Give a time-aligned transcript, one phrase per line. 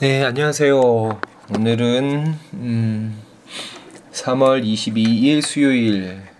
[0.00, 0.80] 네, 안녕하세요.
[1.56, 3.20] 오늘은 음,
[4.12, 6.30] 3월 22일 수요일입니다.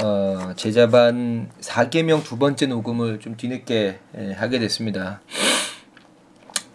[0.00, 5.20] 어, 제자반 4개명 두 번째 녹음을 좀 뒤늦게 예, 하게 됐습니다.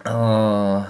[0.07, 0.85] 어,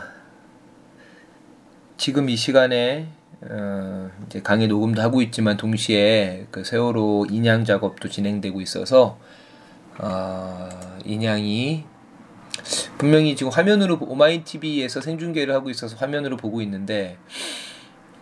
[1.95, 3.07] 지금 이 시간에
[3.49, 9.17] 어, 이제 강의 녹음도 하고 있지만 동시에 그 세월호 인양 작업도 진행되고 있어서
[9.99, 10.69] 어,
[11.05, 11.85] 인양이
[12.97, 17.17] 분명히 지금 화면으로 오마이 TV에서 생중계를 하고 있어서 화면으로 보고 있는데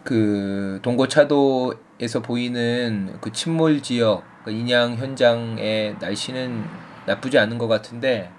[0.03, 6.63] 그 동고차도에서 보이는 그 침몰 지역 그 인양 현장의 날씨는
[7.07, 8.29] 나쁘지 않은 것 같은데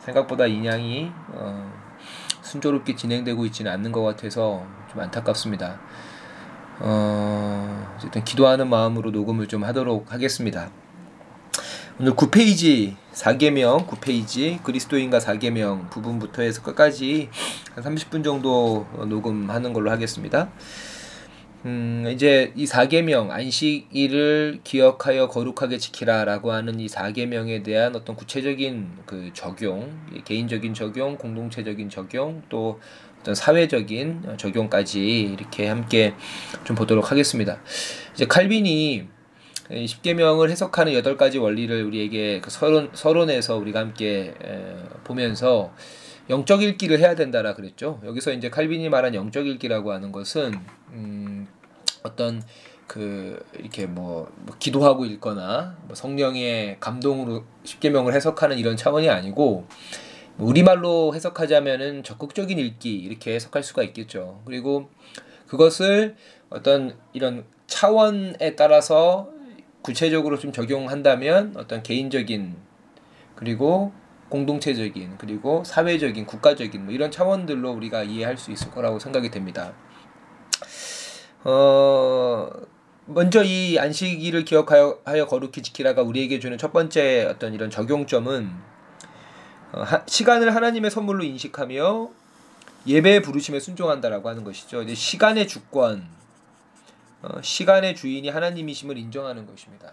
[0.00, 1.72] 생각보다 인양이 어,
[2.42, 5.80] 순조롭게 진행되고 있지는 않는 것 같아서 좀 안타깝습니다.
[6.80, 10.70] 어, 어쨌든 기도하는 마음으로 녹음을 좀 하도록 하겠습니다.
[12.00, 17.28] 오늘 9페이지 4계명 9페이지 그리스도인과 4계명 부분부터 해서 끝까지
[17.74, 20.48] 한 30분 정도 녹음하는 걸로 하겠습니다.
[21.64, 29.30] 음, 이제 이 4계명 안식일을 기억하여 거룩하게 지키라라고 하는 이 4계명에 대한 어떤 구체적인 그
[29.34, 29.90] 적용,
[30.24, 32.78] 개인적인 적용, 공동체적인 적용, 또
[33.18, 36.14] 어떤 사회적인 적용까지 이렇게 함께
[36.62, 37.58] 좀 보도록 하겠습니다.
[38.14, 39.17] 이제 칼빈이
[39.70, 45.72] 십계명을 해석하는 여덟 가지 원리를 우리에게 그 서론 서론에서 우리가 함께 에, 보면서
[46.30, 48.00] 영적 읽기를 해야 된다라 그랬죠.
[48.04, 50.54] 여기서 이제 칼빈이 말한 영적 읽기라고 하는 것은
[50.92, 51.48] 음,
[52.02, 52.42] 어떤
[52.86, 59.66] 그 이렇게 뭐, 뭐 기도하고 읽거나 뭐 성령의 감동으로 십계명을 해석하는 이런 차원이 아니고
[60.38, 64.40] 우리말로 해석하자면은 적극적인 읽기 이렇게 해석할 수가 있겠죠.
[64.44, 64.88] 그리고
[65.46, 66.16] 그것을
[66.48, 69.30] 어떤 이런 차원에 따라서
[69.82, 72.56] 구체적으로 좀 적용한다면 어떤 개인적인
[73.34, 73.92] 그리고
[74.28, 79.72] 공동체적인 그리고 사회적인 국가적인 뭐 이런 차원들로 우리가 이해할 수 있을 거라고 생각이 됩니다.
[81.44, 82.50] 어
[83.06, 88.50] 먼저 이 안식일을 기억하여 하여 거룩히 지키라가 우리에게 주는 첫 번째 어떤 이런 적용점은
[89.72, 92.10] 어, 하, 시간을 하나님의 선물로 인식하며
[92.86, 94.82] 예배의 부르심에 순종한다라고 하는 것이죠.
[94.82, 96.17] 이제 시간의 주권, 어,
[97.42, 99.92] 시간의 주인이 하나님이심을 인정하는 것입니다.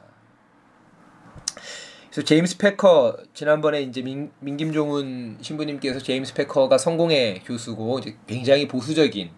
[2.16, 9.32] 그래서 제임스 패커 지난번에 이제 민, 민김종훈 신부님께서 제임스 패커가 성공의 교수고 이제 굉장히 보수적인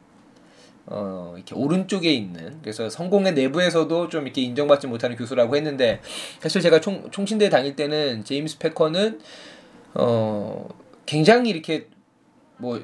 [0.86, 6.02] 어 이렇게 오른쪽에 있는 그래서 성공의 내부에서도 좀 이렇게 인정받지 못하는 교수라고 했는데
[6.40, 9.22] 사실 제가 총 총신대 다닐 때는 제임스 패커는
[9.96, 10.68] 어
[11.08, 11.88] 굉장히 이렇게
[12.58, 12.80] 뭐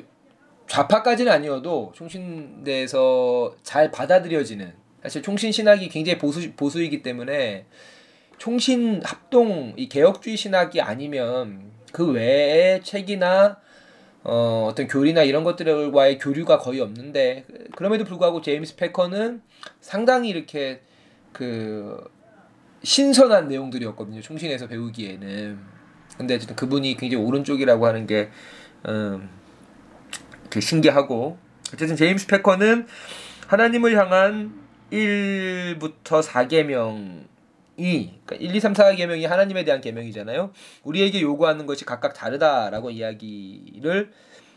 [0.68, 7.66] 좌파까지는 아니어도 총신대에서 잘 받아들여지는 사실 총신 신학이 굉장히 보수 보수이기 때문에
[8.38, 13.58] 총신 합동 이 개혁주의 신학이 아니면 그 외에 책이나
[14.24, 19.42] 어, 어떤 교리나 이런 것들과의 교류가 거의 없는데 그럼에도 불구하고 제임스 패커는
[19.82, 20.82] 상당히 이렇게
[21.34, 22.02] 그
[22.84, 24.22] 신선한 내용들이었거든요.
[24.22, 25.60] 총신에서 배우기에는.
[26.18, 28.30] 근데 그분이 굉장히 오른쪽이라고 하는 게
[28.88, 29.30] 음,
[30.50, 31.38] 그 신기하고
[31.74, 32.88] 어쨌든 제임스 패커는
[33.48, 34.63] 하나님을 향한
[34.94, 37.26] 1부터 4계명이
[37.78, 40.52] 그러니까 1, 2, 3, 4계명이 하나님에 대한 계명이잖아요.
[40.84, 44.12] 우리에게 요구하는 것이 각각 다르다라고 이야기를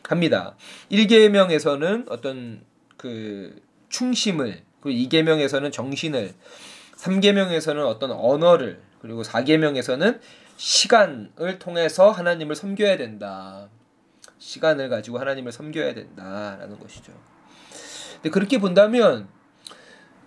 [0.06, 0.54] 합니다.
[0.92, 2.60] 1계명에서는 어떤
[2.96, 6.34] 그 충심을 그리고 2계명에서는 정신을
[6.96, 10.20] 3계명에서는 어떤 언어를 그리고 4계명에서는
[10.56, 13.68] 시간을 통해서 하나님을 섬겨야 된다.
[14.38, 17.12] 시간을 가지고 하나님을 섬겨야 된다라는 것이죠.
[18.14, 19.28] 근데 그렇게 본다면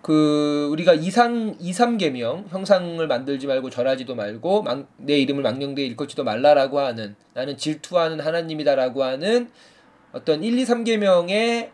[0.02, 6.24] 그 우리가 이상 이삼 계명 형상을 만들지 말고 절하지도 말고 막, 내 이름을 망령되이 일컫지도
[6.24, 9.50] 말라라고 하는 나는 질투하는 하나님이다라고 하는
[10.12, 11.70] 어떤 1, 2, 3 계명의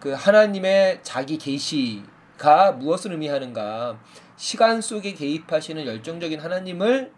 [0.00, 3.98] 그 하나님의 자기 계시가 무엇을 의미하는가?
[4.36, 7.12] 시간 속에 개입하시는 열정적인 하나님을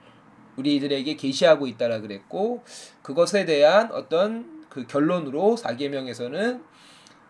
[0.57, 2.63] 우리들에게 계시하고 있다라 그랬고
[3.03, 6.63] 그것에 대한 어떤 그 결론으로 4계명에서는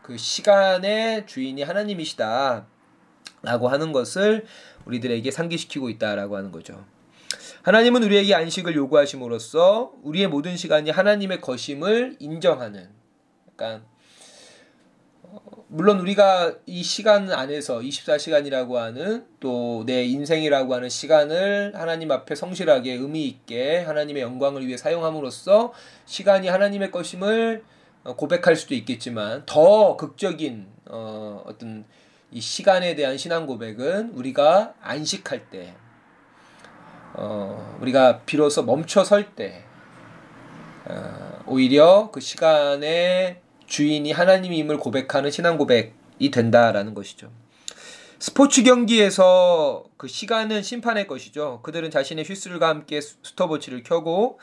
[0.03, 2.67] 그 시간의 주인이 하나님이시다.
[3.43, 4.45] 라고 하는 것을
[4.85, 6.85] 우리들에게 상기시키고 있다라고 하는 거죠.
[7.63, 12.89] 하나님은 우리에게 안식을 요구하심으로써 우리의 모든 시간이 하나님의 것임을 인정하는
[13.49, 13.83] 약간
[15.23, 15.39] 어,
[15.69, 22.93] 물론 우리가 이 시간 안에서 24시간이라고 하는 또 내 인생이라고 하는 시간을 하나님 앞에 성실하게
[22.95, 25.73] 의미 있게 하나님의 영광을 위해 사용함으로써
[26.07, 27.65] 시간이 하나님의 것임을
[28.05, 31.85] 어, 고백할 수도 있겠지만 더 극적인 어, 어떤
[32.32, 35.75] 이 시간에 대한 신앙 고백은 우리가 안식할 때,
[37.15, 39.65] 어, 우리가 비로소 멈춰 설 때,
[40.87, 47.31] 어, 오히려 그 시간의 주인이 하나님임을 고백하는 신앙 고백이 된다라는 것이죠.
[48.21, 51.61] 스포츠 경기에서 그 시간은 심판의 것이죠.
[51.62, 54.38] 그들은 자신의 휘슬과 함께 스톱워치를 켜고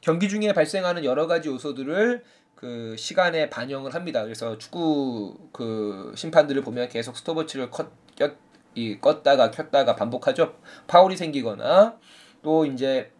[0.00, 2.24] 경기 중에 발생하는 여러 가지 요소들을
[2.58, 4.24] 그 시간에 반영을 합니다.
[4.24, 8.36] 그래서 축구 그 심판들을 보면 계속 스톱워치를 컷, 꼈,
[8.74, 10.54] 이 껐다가 켰다가 반복하죠.
[10.88, 11.96] 파울이 생기거나
[12.42, 13.12] 또 이제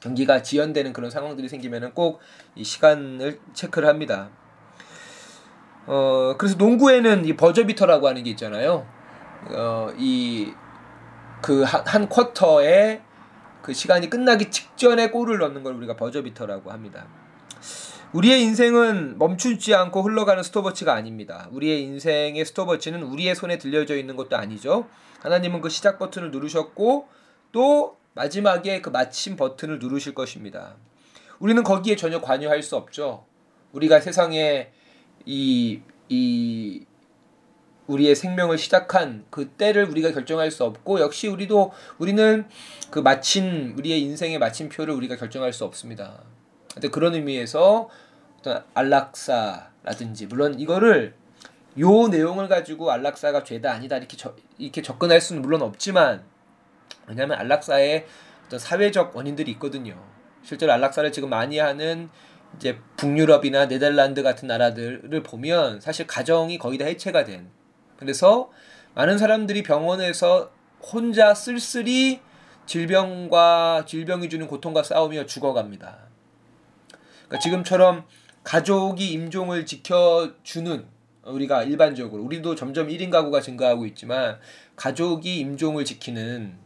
[0.00, 2.20] 경기가 지연되는 그런 상황들이 생기면은 꼭
[2.56, 4.30] 이 시간을 체크를 합니다.
[5.86, 8.86] 어 그래서 농구에는 이 버저비터라고 하는 게 있잖아요.
[9.50, 10.52] 어, 이
[11.42, 13.02] 그한 쿼터에
[13.62, 17.06] 그 시간이 끝나기 직전에 골을 넣는 걸 우리가 버저비터라고 합니다.
[18.12, 21.48] 우리의 인생은 멈추지 않고 흘러가는 스톱워치가 아닙니다.
[21.52, 24.88] 우리의 인생의 스톱워치는 우리의 손에 들려져 있는 것도 아니죠.
[25.20, 27.08] 하나님은 그 시작 버튼을 누르셨고
[27.52, 30.76] 또 마지막에 그 마침 버튼을 누르실 것입니다.
[31.38, 33.26] 우리는 거기에 전혀 관여할 수 없죠.
[33.72, 34.70] 우리가 세상에
[35.26, 36.86] 이, 이
[37.86, 42.46] 우리의 생명을 시작한 그 때를 우리가 결정할 수 없고 역시 우리도 우리는
[42.90, 46.22] 그 마친 우리의 인생의 마침표를 우리가 결정할 수 없습니다.
[46.76, 47.88] 근데 그런 의미에서
[48.38, 51.14] 어떤 안락사라든지 물론 이거를
[51.78, 56.22] 요 내용을 가지고 안락사가 죄다 아니다 이렇게 저, 이렇게 접근할 수는 물론 없지만
[57.06, 58.04] 왜냐하면 안락사의
[58.44, 59.98] 어떤 사회적 원인들이 있거든요.
[60.42, 62.10] 실제로 안락사를 지금 많이 하는
[62.56, 67.48] 이제 북유럽이나 네덜란드 같은 나라들을 보면 사실 가정이 거의 다 해체가 된
[67.96, 68.50] 그래서
[68.94, 70.50] 많은 사람들이 병원에서
[70.82, 72.20] 혼자 쓸쓸히
[72.66, 76.15] 질병과 질병이 주는 고통과 싸우며 죽어갑니다.
[77.26, 78.04] 그러니까 지금처럼
[78.44, 80.86] 가족이 임종을 지켜주는
[81.24, 84.38] 우리가 일반적으로 우리도 점점 1인 가구가 증가하고 있지만
[84.76, 86.56] 가족이 임종을 지키는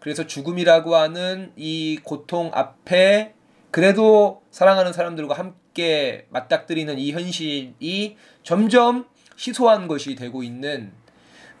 [0.00, 3.34] 그래서 죽음이라고 하는 이 고통 앞에
[3.70, 9.06] 그래도 사랑하는 사람들과 함께 맞닥뜨리는 이 현실이 점점
[9.36, 10.92] 희소한 것이 되고 있는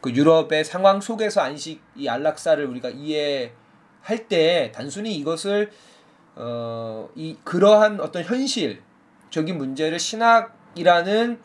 [0.00, 5.70] 그 유럽의 상황 속에서 안식 이 안락사를 우리가 이해할 때 단순히 이것을
[6.38, 6.78] 어
[7.18, 11.40] 이 그러한 어떤 현실적인 문제를 신학이라는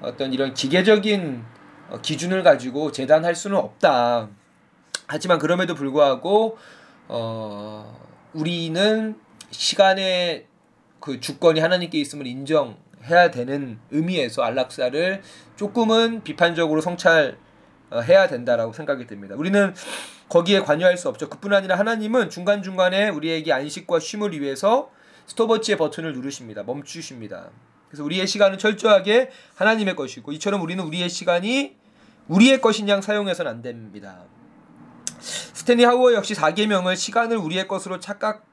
[0.00, 1.44] 어떤 이런 기계적인
[1.90, 4.28] 어, 기준을 가지고 재단할 수는 없다.
[5.06, 6.58] 하지만 그럼에도 불구하고
[7.08, 8.00] 어
[8.34, 9.18] 우리는
[9.50, 10.46] 시간의
[11.00, 15.22] 그 주권이 하나님께 있음을 인정 해야 되는 의미에서 안락사를
[15.56, 19.34] 조금은 비판적으로 성찰해야 된다라고 생각이 듭니다.
[19.36, 19.74] 우리는
[20.28, 21.28] 거기에 관여할 수 없죠.
[21.28, 24.90] 그뿐 아니라 하나님은 중간중간에 우리에게 안식과 쉼을 위해서
[25.26, 26.62] 스톱워치의 버튼을 누르십니다.
[26.62, 27.50] 멈추십니다.
[27.88, 31.76] 그래서 우리의 시간은 철저하게 하나님의 것이고 이처럼 우리는 우리의 시간이
[32.28, 34.24] 우리의 것인 양 사용해서는 안 됩니다.
[35.18, 38.44] 스탠리 하우어 역시 4계명을 시간을 우리의 것으로 착각하고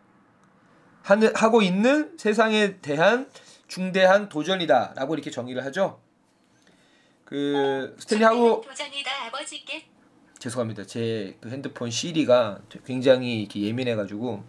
[1.61, 3.29] 있는 세상에 대한
[3.67, 5.99] 중대한 도전이다라고 이렇게 정의를 하죠.
[7.25, 8.61] 그 스탠리 하우
[10.45, 10.85] 죄송합니다.
[10.85, 14.43] 제 그 핸드폰 시리가 굉장히 이렇게 예민해가지고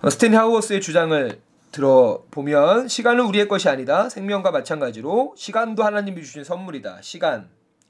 [0.00, 1.40] 어, 스탠리 하우어스의 주장을
[1.70, 4.08] 들어보면 시간은 우리의 것이 아니다.
[4.08, 7.02] 생명과 마찬가지로 시간도 하나님이 주신 선물이다.
[7.02, 7.48] 시간,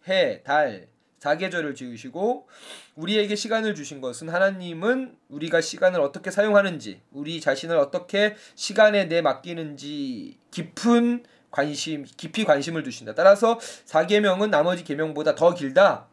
[0.08, 0.88] 해, 달,
[1.20, 2.48] 사계절을 지으시고
[2.96, 10.38] 우리에게 시간을 주신 것은 하나님은 우리가 시간을 어떻게 사용하는지 우리 자신을 어떻게 시간에 내 맡기는지
[10.50, 13.14] 깊은 관심 깊이 관심을 두신다.
[13.14, 16.08] 따라서 사계명은 나머지 계명보다 더 길다.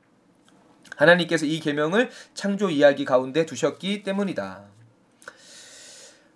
[0.96, 4.63] 하나님께서 이 계명을 창조 이야기 가운데 두셨기 때문이다.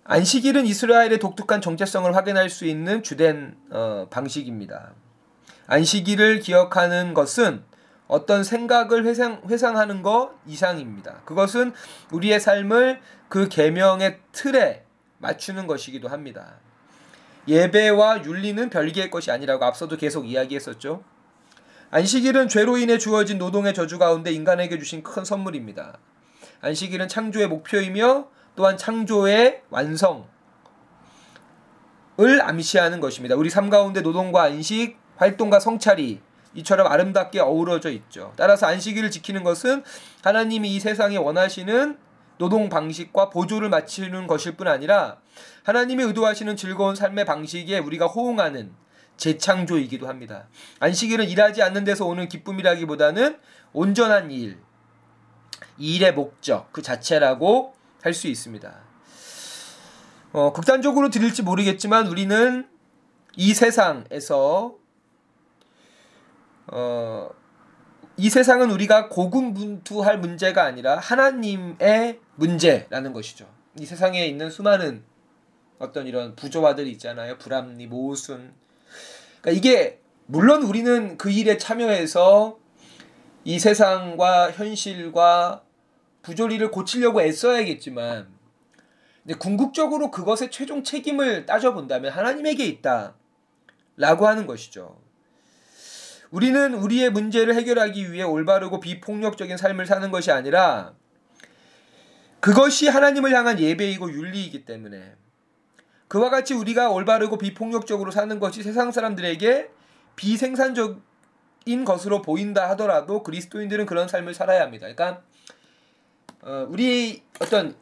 [0.04, 4.92] 안식일은 이스라엘의 독특한 정체성을 확인할 수 있는 주된 어, 방식입니다.
[5.68, 7.62] 안식일을 기억하는 것은
[8.08, 11.22] 어떤 생각을 회상, 회상하는 것 이상입니다.
[11.24, 11.72] 그것은
[12.10, 14.84] 우리의 삶을 그 계명의 틀에
[15.18, 16.56] 맞추는 것이기도 합니다.
[17.46, 21.04] 예배와 윤리는 별개의 것이 아니라고 앞서도 계속 이야기했었죠.
[21.92, 25.98] 안식일은 죄로 인해 주어진 노동의 저주 가운데 인간에게 주신 큰 선물입니다.
[26.60, 30.22] 안식일은 창조의 목표이며 또한 창조의 완성을
[32.42, 33.34] 암시하는 것입니다.
[33.34, 36.20] 우리 삶 가운데 노동과 안식, 활동과 성찰이
[36.54, 38.32] 이처럼 아름답게 어우러져 있죠.
[38.36, 39.82] 따라서 안식일을 지키는 것은
[40.22, 41.98] 하나님이 이 세상에 원하시는
[42.38, 45.16] 노동 방식과 보조를 맞추는 것일 뿐 아니라
[45.64, 48.72] 하나님이 의도하시는 즐거운 삶의 방식에 우리가 호응하는
[49.20, 50.48] 재창조이기도 합니다.
[50.80, 53.38] 안식일은 일하지 않는 데서 오는 기쁨이라기보다는
[53.72, 54.58] 온전한 일,
[55.78, 58.80] 일의 목적 그 자체라고 할 수 있습니다.
[60.32, 62.66] 어, 극단적으로 들릴지 모르겠지만 우리는
[63.36, 64.74] 이 세상에서
[66.68, 67.28] 어,
[68.16, 73.46] 이 세상은 우리가 고군분투할 문제가 아니라 하나님의 문제라는 것이죠.
[73.78, 75.04] 이 세상에 있는 수많은
[75.78, 77.36] 어떤 이런 부조화들이 있잖아요.
[77.36, 78.54] 불합리, 모순.
[79.40, 82.58] 그러니까 이게 물론 우리는 그 일에 참여해서
[83.44, 85.62] 이 세상과 현실과
[86.22, 88.28] 부조리를 고치려고 애써야겠지만
[89.22, 93.14] 근데 궁극적으로 그것의 최종 책임을 따져본다면 하나님에게 있다.
[93.96, 94.98] 라고 하는 것이죠.
[96.30, 100.94] 우리는 우리의 문제를 해결하기 위해 올바르고 비폭력적인 삶을 사는 것이 아니라
[102.40, 105.16] 그것이 하나님을 향한 예배이고 윤리이기 때문에
[106.10, 109.70] 그와 같이 우리가 올바르고 비폭력적으로 사는 것이 세상 사람들에게
[110.16, 114.88] 비생산적인 것으로 보인다 하더라도 그리스도인들은 그런 삶을 살아야 합니다.
[114.92, 115.22] 그러니까
[116.42, 117.76] 어, 우리 어떤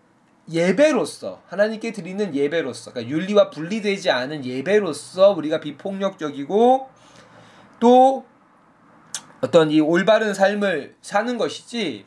[0.51, 6.91] 예배로서 하나님께 드리는 예배로서 그러니까 윤리와 분리되지 않은 예배로서 우리가 비폭력적이고
[7.81, 8.27] 또
[9.41, 12.05] 어떤 이 올바른 삶을 사는 것이지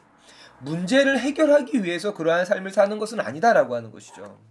[0.60, 4.51] 문제를 해결하기 위해서 그러한 삶을 사는 것은 아니다라고 하는 것이죠.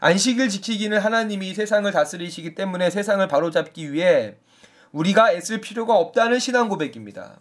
[0.00, 4.36] 안식을 지키기는 하나님이 세상을 다스리시기 때문에 세상을 바로잡기 위해
[4.92, 7.38] 우리가 애쓸 필요가 없다는 신앙 고백입니다.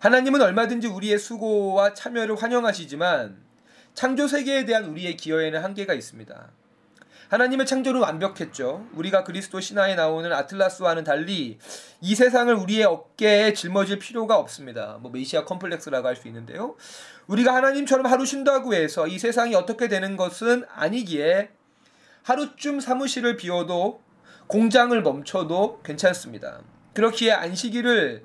[0.00, 3.38] 하나님은 얼마든지 우리의 수고와 참여를 환영하시지만
[3.94, 6.50] 창조 세계에 대한 우리의 기여에는 한계가 있습니다.
[7.30, 8.88] 하나님의 창조는 완벽했죠.
[8.92, 11.58] 우리가 그리스도 신화에 나오는 아틀라스와는 달리
[12.00, 14.98] 이 세상을 우리의 어깨에 짊어질 필요가 없습니다.
[15.00, 16.74] 뭐 메시아 컴플렉스라고 할 수 있는데요.
[17.28, 21.50] 우리가 하나님처럼 하루 쉰다고 해서 이 세상이 어떻게 되는 것은 아니기에
[22.24, 24.02] 하루쯤 사무실을 비워도
[24.48, 26.60] 공장을 멈춰도 괜찮습니다.
[26.94, 28.24] 그렇기에 안식일을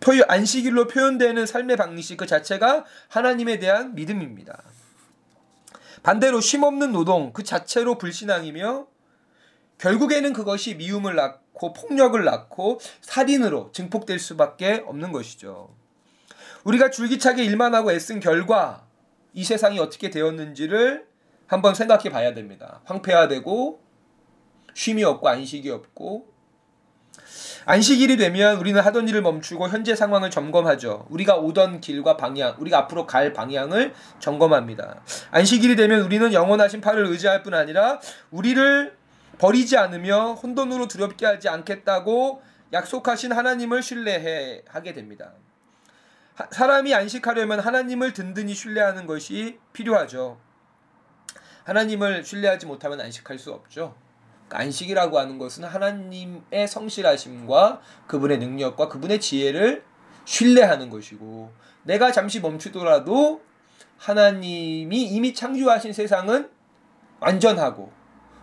[0.00, 4.64] 표현, 안식일로 표현되는 삶의 방식 그 자체가 하나님에 대한 믿음입니다.
[6.02, 8.86] 반대로 쉼없는 노동 그 자체로 불신앙이며
[9.78, 15.74] 결국에는 그것이 미움을 낳고 폭력을 낳고 살인으로 증폭될 수밖에 없는 것이죠.
[16.64, 18.86] 우리가 줄기차게 일만 하고 애쓴 결과
[19.32, 21.06] 이 세상이 어떻게 되었는지를
[21.46, 22.80] 한번 생각해 봐야 됩니다.
[22.84, 23.80] 황폐화되고
[24.74, 26.29] 쉼이 없고 안식이 없고
[27.70, 31.06] 안식일이 되면 우리는 하던 일을 멈추고 현재 상황을 점검하죠.
[31.08, 35.02] 우리가 오던 길과 방향, 우리가 앞으로 갈 방향을 점검합니다.
[35.30, 38.00] 안식일이 되면 우리는 영원하신 팔을 의지할 뿐 아니라
[38.32, 38.98] 우리를
[39.38, 45.34] 버리지 않으며 혼돈으로 두렵게 하지 않겠다고 약속하신 하나님을 신뢰해 하게 됩니다.
[46.34, 50.40] 하, 사람이 안식하려면 하나님을 든든히 신뢰하는 것이 필요하죠.
[51.62, 53.94] 하나님을 신뢰하지 못하면 안식할 수 없죠.
[54.50, 59.84] 안식이라고 하는 것은 하나님의 성실하심과 그분의 능력과 그분의 지혜를
[60.24, 61.52] 신뢰하는 것이고
[61.82, 63.42] 내가 잠시 멈추더라도
[63.98, 66.50] 하나님이 이미 창조하신 세상은
[67.20, 67.92] 완전하고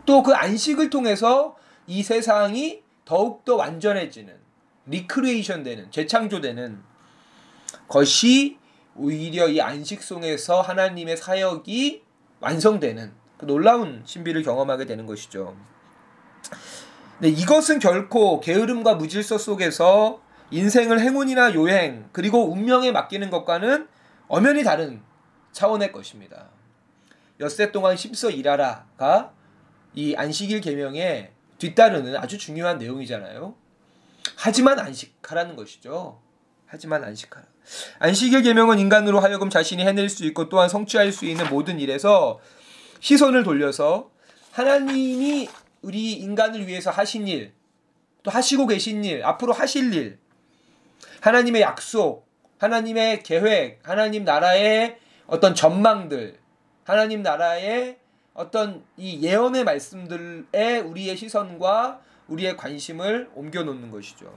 [0.05, 4.35] 또 그 안식을 통해서 이 세상이 더욱더 완전해지는
[4.85, 6.81] re-creation 되는 재창조되는
[7.87, 8.57] 것이
[8.95, 12.03] 오히려 이 안식 속에서 하나님의 사역이
[12.39, 15.55] 완성되는 그 놀라운 신비를 경험하게 되는 것이죠.
[17.19, 23.87] 네, 이것은 결코 게으름과 무질서 속에서 인생을 행운이나 요행 그리고 운명에 맡기는 것과는
[24.27, 25.01] 엄연히 다른
[25.51, 26.49] 차원의 것입니다.
[27.39, 29.33] 엿새 동안 힘써 일하라가
[29.93, 33.55] 이 안식일 계명에 뒤따르는 아주 중요한 내용이잖아요.
[34.35, 36.21] 하지만 안식하라는 것이죠.
[36.67, 37.45] 하지만 안식하라.
[37.99, 42.39] 안식일 계명은 인간으로 하여금 자신이 해낼 수 있고 또한 성취할 수 있는 모든 일에서
[42.99, 44.11] 시선을 돌려서
[44.51, 45.49] 하나님이
[45.81, 47.53] 우리 인간을 위해서 하신 일,
[48.23, 50.19] 또 하시고 계신 일, 앞으로 하실 일,
[51.21, 52.27] 하나님의 약속,
[52.59, 56.39] 하나님의 계획, 하나님 나라의 어떤 전망들,
[56.83, 57.97] 하나님 나라의
[58.33, 64.33] 어떤 이 예언의 말씀들에 우리의 시선과 우리의 관심을 옮겨 놓는 것이죠.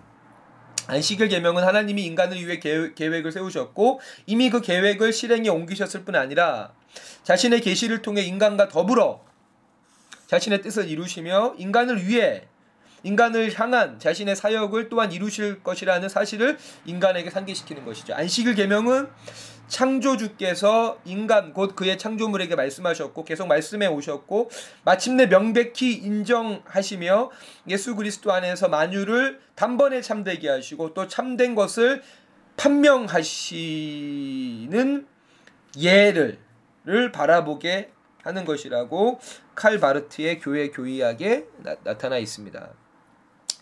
[0.86, 6.72] 안식일 계명은 하나님이 인간을 위해 계획을 세우셨고 이미 그 계획을 실행에 옮기셨을 뿐 아니라
[7.22, 9.22] 자신의 계시를 통해 인간과 더불어
[10.30, 12.44] 자신의 뜻을 이루시며 인간을 위해
[13.02, 18.14] 인간을 향한 자신의 사역을 또한 이루실 것이라는 사실을 인간에게 상기시키는 것이죠.
[18.14, 19.08] 안식일 계명은
[19.66, 24.52] 창조주께서 인간 곧 그의 창조물에게 말씀하셨고 계속 말씀해 오셨고
[24.84, 27.32] 마침내 명백히 인정하시며
[27.68, 32.04] 예수 그리스도 안에서 만유를 단번에 참되게 하시고 또 참된 것을
[32.56, 33.48] 판명하시는
[35.76, 36.38] 예를
[37.12, 37.90] 바라보게
[38.22, 39.18] 하는 것이라고
[39.60, 42.70] 칼 바르트의 교회 교의학에 나, 타나 있습니다.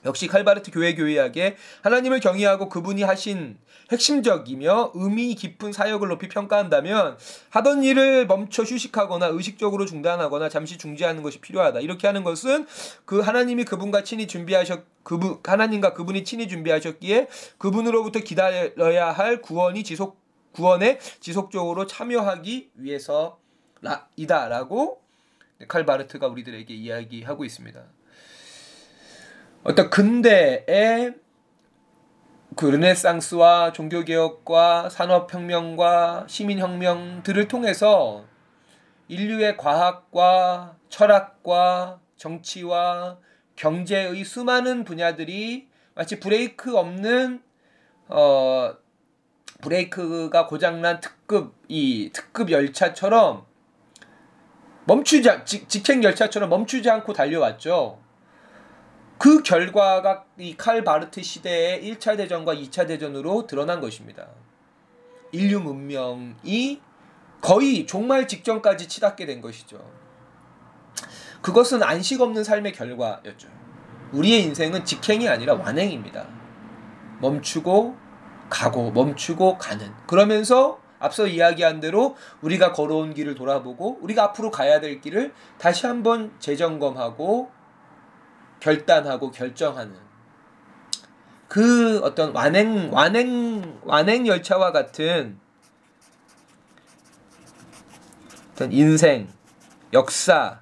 [0.04, 3.58] 역시 칼바르트 교회 교의학에 하나님을 경외하고 그분이 하신
[3.90, 7.18] 핵심적이며 의미 깊은 사역을 높이 평가한다면
[7.50, 11.80] 하던 일을 멈춰 휴식하거나 의식적으로 중단하거나 잠시 중지하는 것이 필요하다.
[11.80, 12.68] 이렇게 하는 것은
[13.04, 17.26] 그 하나님이 그분과 친히 준비하셨 그분 하나님과 그분이 친히 준비하셨기에
[17.58, 20.20] 그분으로부터 기다려야 할 구원이 지속
[20.52, 23.40] 구원에 지속적으로 참여하기 위해서
[24.14, 25.07] 이다라고
[25.66, 27.82] 칼 바르트가 우리들에게 이야기하고 있습니다.
[29.64, 31.14] 어떤 근대의
[32.56, 38.24] 그 르네상스와 종교개혁과 산업혁명과 시민혁명들을 통해서
[39.08, 43.18] 인류의 과학과 철학과 정치와
[43.56, 47.42] 경제의 수많은 분야들이 마치 브레이크 없는
[48.08, 48.74] 어
[49.60, 53.47] 브레이크가 고장난 특급 이 특급 열차처럼
[54.88, 57.98] 멈추지 직, 직행 열차처럼 멈추지 않고 달려왔죠.
[59.18, 64.28] 그 결과가 이 칼 바르트 시대의 1차 대전과 2차 대전으로 드러난 것입니다.
[65.32, 66.80] 인류 문명이
[67.42, 69.78] 거의 종말 직전까지 치닫게 된 것이죠.
[71.42, 73.46] 그것은 안식 없는 삶의 결과였죠.
[74.12, 76.26] 우리의 인생은 직행이 아니라 완행입니다.
[77.20, 77.94] 멈추고
[78.48, 79.92] 가고 멈추고 가는.
[80.06, 86.32] 그러면서 앞서 이야기한 대로 우리가 걸어온 길을 돌아보고 우리가 앞으로 가야 될 길을 다시 한번
[86.38, 87.50] 재점검하고
[88.60, 89.94] 결단하고 결정하는
[91.46, 95.38] 그 어떤 완행 완행 완행 열차와 같은
[98.52, 99.28] 어떤 인생
[99.92, 100.58] 역사라고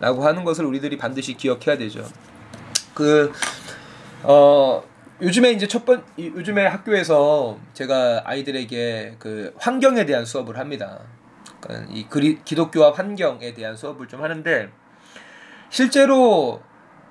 [0.00, 2.06] 하는 것을 우리들이 반드시 기억해야 되죠.
[2.94, 3.32] 그
[4.28, 4.82] 어
[5.22, 11.00] 요즘에 이제 첫 번 요즘에 학교에서 제가 아이들에게 그 환경에 대한 수업을 합니다.
[11.60, 14.68] 그러니까 이 그리, 기독교와 환경에 대한 수업을 좀 하는데
[15.70, 16.60] 실제로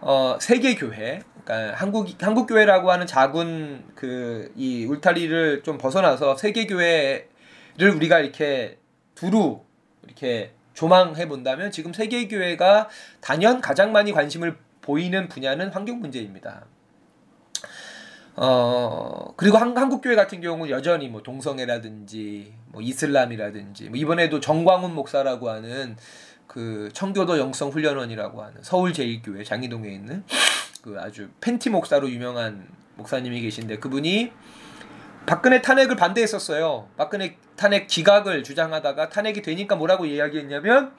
[0.02, 6.68] 어, 세계 교회, 그러니까 한국 한국 교회라고 하는 작은 그 이 울타리를 좀 벗어나서 세계
[6.68, 8.78] 교회를 우리가 이렇게
[9.16, 9.62] 두루
[10.04, 12.90] 이렇게 조망해 본다면 지금 세계 교회가
[13.22, 16.66] 단연 가장 많이 관심을 보이는 분야는 환경 문제입니다.
[18.38, 24.94] 어 그리고 한, 한국 교회 같은 경우는 여전히 뭐 동성애라든지 뭐 이슬람이라든지 뭐 이번에도 정광훈
[24.94, 25.96] 목사라고 하는
[26.48, 30.24] 그 청교도 영성 훈련원이라고 하는 서울 제일교회 장희동에 있는
[30.82, 34.32] 그 아주 팬티 목사로 유명한 목사님이 계신데 그분이
[35.26, 36.88] 박근혜 탄핵을 반대했었어요.
[36.98, 40.92] 박근혜 탄핵 기각을 주장하다가 탄핵이 되니까 뭐라고 이야기했냐면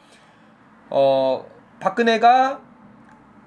[0.90, 1.46] 어
[1.80, 2.65] 박근혜가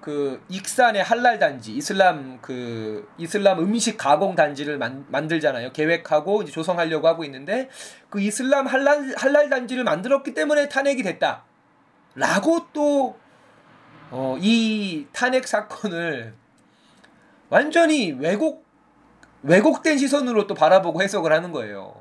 [0.01, 5.73] 그 익산의 할랄 단지 이슬람 그 이슬람 음식 가공 단지를 만, 만들잖아요.
[5.73, 7.69] 계획하고 이제 조성하려고 하고 있는데
[8.09, 11.43] 그 이슬람 할랄 할랄 단지를 만들었기 때문에 탄핵이 됐다.
[12.15, 13.17] 라고 또,
[14.11, 16.33] 어, 이 탄핵 사건을
[17.49, 18.65] 완전히 왜곡,
[19.43, 21.95] 왜곡된 시선으로 또 바라보고 해석을 하는 거예요.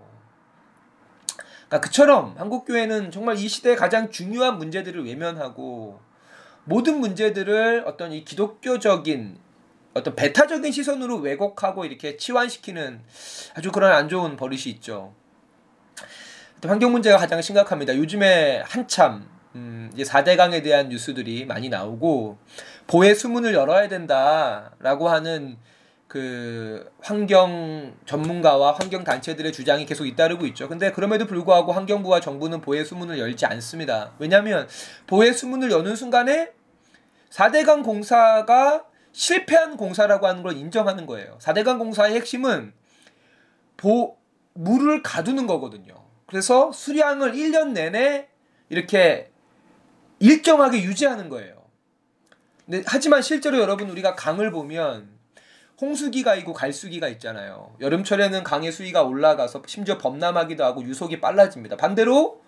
[1.68, 6.00] 그러니까 그처럼 한국 교회는 정말 이 시대의 가장 중요한 문제들을 외면하고
[6.68, 9.38] 모든 문제들을 어떤 이 기독교적인
[9.94, 13.00] 어떤 배타적인 시선으로 왜곡하고 이렇게 치환시키는
[13.54, 15.14] 아주 그런 안 좋은 버릇이 있죠.
[16.62, 17.96] 환경 문제가 가장 심각합니다.
[17.96, 22.36] 요즘에 한참 음, 이제 4대강에 대한 뉴스들이 많이 나오고
[22.86, 25.56] 보혜 수문을 열어야 된다라고 하는
[26.06, 30.68] 그 환경 전문가와 환경 단체들의 주장이 계속 잇따르고 있죠.
[30.68, 34.12] 근데 그럼에도 불구하고 환경부와 정부는 보혜 수문을 열지 않습니다.
[34.18, 34.68] 왜냐하면
[35.06, 36.57] 보혜 수문을 여는 순간에
[37.30, 41.38] 4대강 공사가 실패한 공사라고 하는 걸 인정하는 거예요.
[41.40, 42.72] 4대강 공사의 핵심은
[43.76, 44.16] 보,
[44.54, 45.94] 물을 가두는 거거든요.
[46.26, 48.28] 그래서 수량을 1년 내내
[48.68, 49.30] 이렇게
[50.20, 51.62] 일정하게 유지하는 거예요.
[52.64, 55.08] 근데 하지만 실제로 여러분 우리가 강을 보면
[55.80, 57.74] 홍수기가 있고 갈수기가 있잖아요.
[57.80, 61.76] 여름철에는 강의 수위가 올라가서 심지어 범람하기도 하고 유속이 빨라집니다.
[61.76, 62.42] 반대로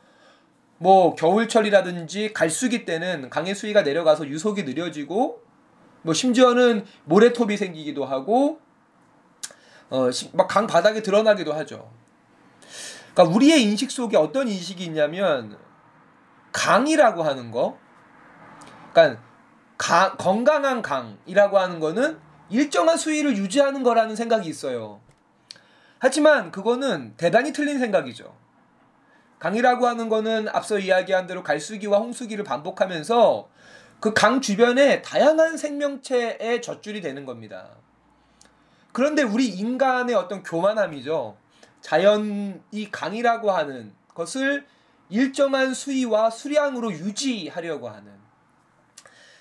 [0.82, 5.42] 뭐 겨울철이라든지 갈수기 때는 강의 수위가 내려가서 유속이 느려지고
[6.00, 8.60] 뭐 심지어는 모래톱이 생기기도 하고
[9.90, 11.90] 어 막 강 바닥에 드러나기도 하죠.
[13.12, 15.58] 그러니까 우리의 인식 속에 어떤 인식이 있냐면
[16.52, 17.76] 강이라고 하는 거,
[18.92, 19.20] 그러니까
[19.76, 25.00] 가, 건강한 강이라고 하는 거는 일정한 수위를 유지하는 거라는 생각이 있어요.
[25.98, 28.34] 하지만 그거는 대단히 틀린 생각이죠.
[29.40, 33.48] 강이라고 하는 거는 앞서 이야기한 대로 갈수기와 홍수기를 반복하면서
[34.00, 37.68] 그 강 주변에 다양한 생명체의 젖줄이 되는 겁니다.
[38.92, 41.36] 그런데 우리 인간의 어떤 교만함이죠.
[41.82, 44.66] 자연이 강이라고 하는 것을
[45.10, 48.12] 일정한 수위와 수량으로 유지하려고 하는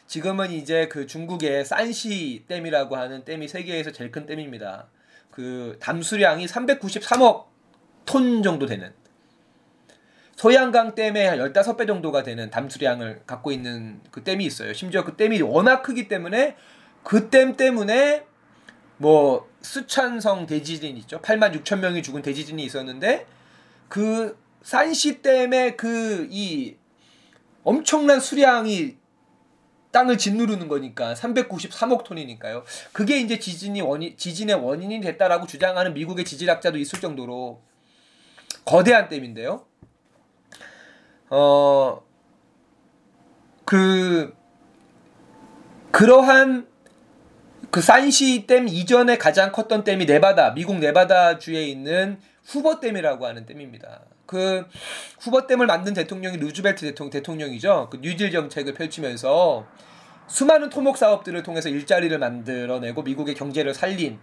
[0.07, 4.87] 지금은 이제 그 중국의 산시 댐이라고 하는 댐이 세계에서 제일 큰 댐입니다.
[5.31, 7.45] 그 담수량이 393억
[8.05, 8.93] 톤 정도 되는
[10.39, 14.71] 소양강 댐의 한 15배 정도가 되는 담수량을 갖고 있는 그 댐이 있어요.
[14.71, 16.55] 심지어 그 댐이 워낙 크기 때문에
[17.03, 18.23] 그 댐 때문에
[18.95, 21.19] 뭐 수찬성 대지진 있죠.
[21.19, 23.25] 8만 6천 명이 죽은 대지진이 있었는데
[23.89, 26.77] 그 산시 댐의 그 이
[27.65, 28.95] 엄청난 수량이
[29.91, 32.63] 땅을 짓누르는 거니까 393억 톤이니까요.
[32.93, 37.61] 그게 이제 지진이 원인 지진의 원인이 됐다라고 주장하는 미국의 지질학자도 있을 정도로
[38.63, 39.68] 거대한 댐인데요.
[41.29, 42.01] 어,
[43.65, 44.35] 그,
[45.91, 46.67] 그러한
[47.71, 53.45] 그 산샤 댐 이전에 가장 컸던 댐이 네바다, 미국 네바다 주에 있는 후버 댐이라고 하는
[53.45, 54.01] 댐입니다.
[54.25, 54.65] 그
[55.19, 57.89] 후버 댐을 만든 대통령이 루즈벨트 대통령, 대통령이죠.
[57.91, 59.67] 그 뉴딜 정책을 펼치면서
[60.27, 64.19] 수많은 토목 사업들을 통해서 일자리를 만들어내고 미국의 경제를 살린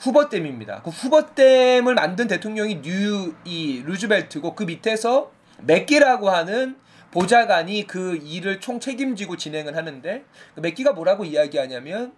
[0.00, 0.82] 후버 댐입니다.
[0.82, 6.76] 그 후버 댐을 만든 대통령이 뉴 이 루즈벨트고 그 밑에서 맥기라고 하는
[7.10, 12.12] 보좌관이 그 일을 총 책임지고 진행을 하는데 그 맥기가 뭐라고 이야기하냐면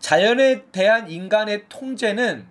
[0.00, 2.46] 자연에 대한 인간의 통제는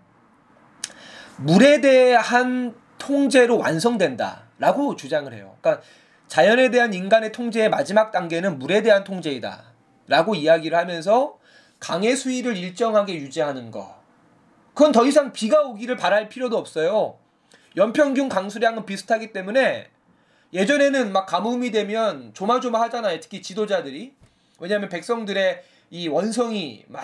[1.38, 5.58] 물에 대한 통제로 완성된다라고 주장을 해요.
[5.60, 5.84] 그러니까
[6.28, 11.38] 자연에 대한 인간의 통제의 마지막 단계는 물에 대한 통제이다라고 이야기를 하면서
[11.80, 14.02] 강의 수위를 일정하게 유지하는 거.
[14.74, 17.18] 그건 더 이상 비가 오기를 바랄 필요도 없어요.
[17.76, 19.90] 연평균 강수량은 비슷하기 때문에
[20.54, 23.20] 예전에는 막 가뭄이 되면 조마조마하잖아요.
[23.20, 24.14] 특히 지도자들이.
[24.60, 27.04] 왜냐하면 백성들의 이 원성이 막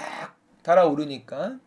[0.64, 1.58] 달아오르니까.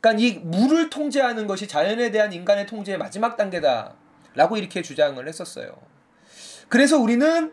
[0.00, 5.76] 그러니까 이 물을 통제하는 것이 자연에 대한 인간의 통제의 마지막 단계다라고 이렇게 주장을 했었어요.
[6.68, 7.52] 그래서 우리는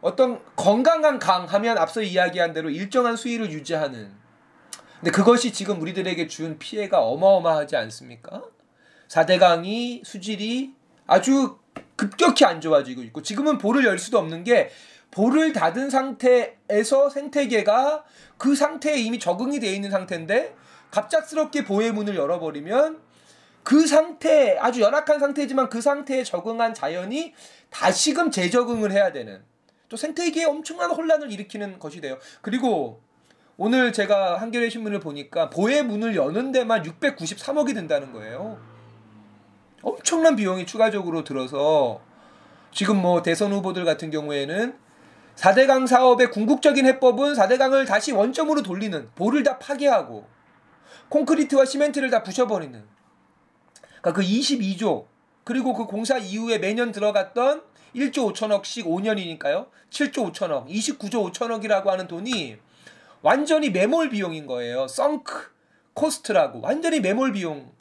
[0.00, 4.12] 어떤 건강한 강 하면 앞서 이야기한 대로 일정한 수위를 유지하는
[5.00, 8.42] 근데 그것이 지금 우리들에게 준 피해가 어마어마하지 않습니까?
[9.08, 10.74] 4대강이 수질이
[11.06, 11.58] 아주
[11.96, 14.70] 급격히 안 좋아지고 있고 지금은 볼을 열 수도 없는 게
[15.10, 18.04] 볼을 닫은 상태에서 생태계가
[18.36, 20.54] 그 상태에 이미 적응이 되어 있는 상태인데
[20.90, 23.00] 갑작스럽게 보의 문을 열어버리면
[23.62, 27.34] 그 상태 아주 열악한 상태지만 그 상태에 적응한 자연이
[27.70, 29.42] 다시금 재적응을 해야 되는
[29.88, 32.18] 또 생태계에 엄청난 혼란을 일으키는 것이 돼요.
[32.42, 33.00] 그리고
[33.56, 38.60] 오늘 제가 한겨레 신문을 보니까 보의 문을 여는 데만 693억이 든다는 거예요.
[39.82, 42.00] 엄청난 비용이 추가적으로 들어서
[42.72, 44.76] 지금 뭐 대선 후보들 같은 경우에는
[45.36, 50.26] 4대강 사업의 궁극적인 해법은 4대강을 다시 원점으로 돌리는 볼을 다 파괴하고
[51.08, 52.82] 콘크리트와 시멘트를 다 부셔버리는
[54.00, 55.06] 그러니까 그 22조
[55.44, 57.62] 그리고 그 공사 이후에 매년 들어갔던
[57.94, 59.68] 1조 5천억씩 5년이니까요.
[59.90, 62.56] 7조 5천억, 29조 5천억이라고 하는 돈이
[63.22, 64.88] 완전히 매몰 비용인 거예요.
[64.88, 65.50] 썬크
[65.94, 67.72] 코스트라고 완전히 매몰 비용.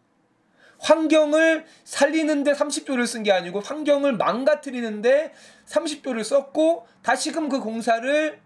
[0.80, 5.34] 환경을 살리는데 30조를 쓴 게 아니고 환경을 망가뜨리는데
[5.68, 8.40] 30조를 썼고 다시금 그 공사를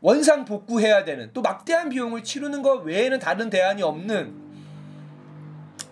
[0.00, 4.34] 원상 복구해야 되는 또 막대한 비용을 치르는 것 외에는 다른 대안이 없는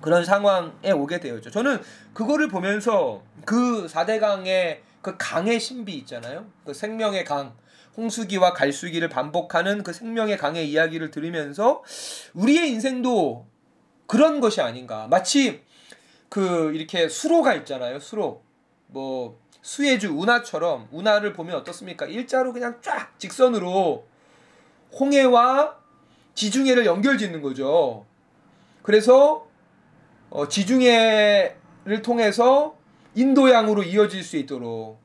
[0.01, 1.51] 그런 상황에 오게 되었죠.
[1.51, 1.81] 저는
[2.13, 6.47] 그거를 보면서 그 4대강의 그 강의 신비 있잖아요.
[6.65, 7.55] 그 생명의 강.
[7.97, 11.83] 홍수기와 갈수기를 반복하는 그 생명의 강의 이야기를 들으면서
[12.35, 13.47] 우리의 인생도
[14.11, 15.07] 그런 것이 아닌가.
[15.09, 15.63] 마치
[16.29, 18.01] 그 이렇게 수로가 있잖아요.
[18.01, 18.43] 수로.
[18.89, 22.07] 뭐 수혜주 운하처럼 운하를 보면 어떻습니까?
[22.07, 24.05] 일자로 그냥 쫙 직선으로
[24.99, 25.77] 홍해와
[26.35, 28.05] 지중해를 연결 짓는 거죠.
[28.83, 29.47] 그래서
[30.29, 32.77] 어, 지중해를 통해서
[33.15, 34.99] 인도양으로 이어질 수 있도록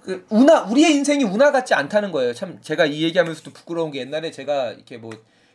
[0.00, 2.34] 그 운하 우리의 인생이 운하 같지 않다는 거예요.
[2.34, 5.10] 참 제가 이 얘기하면서도 부끄러운 게 옛날에 제가 이렇게 뭐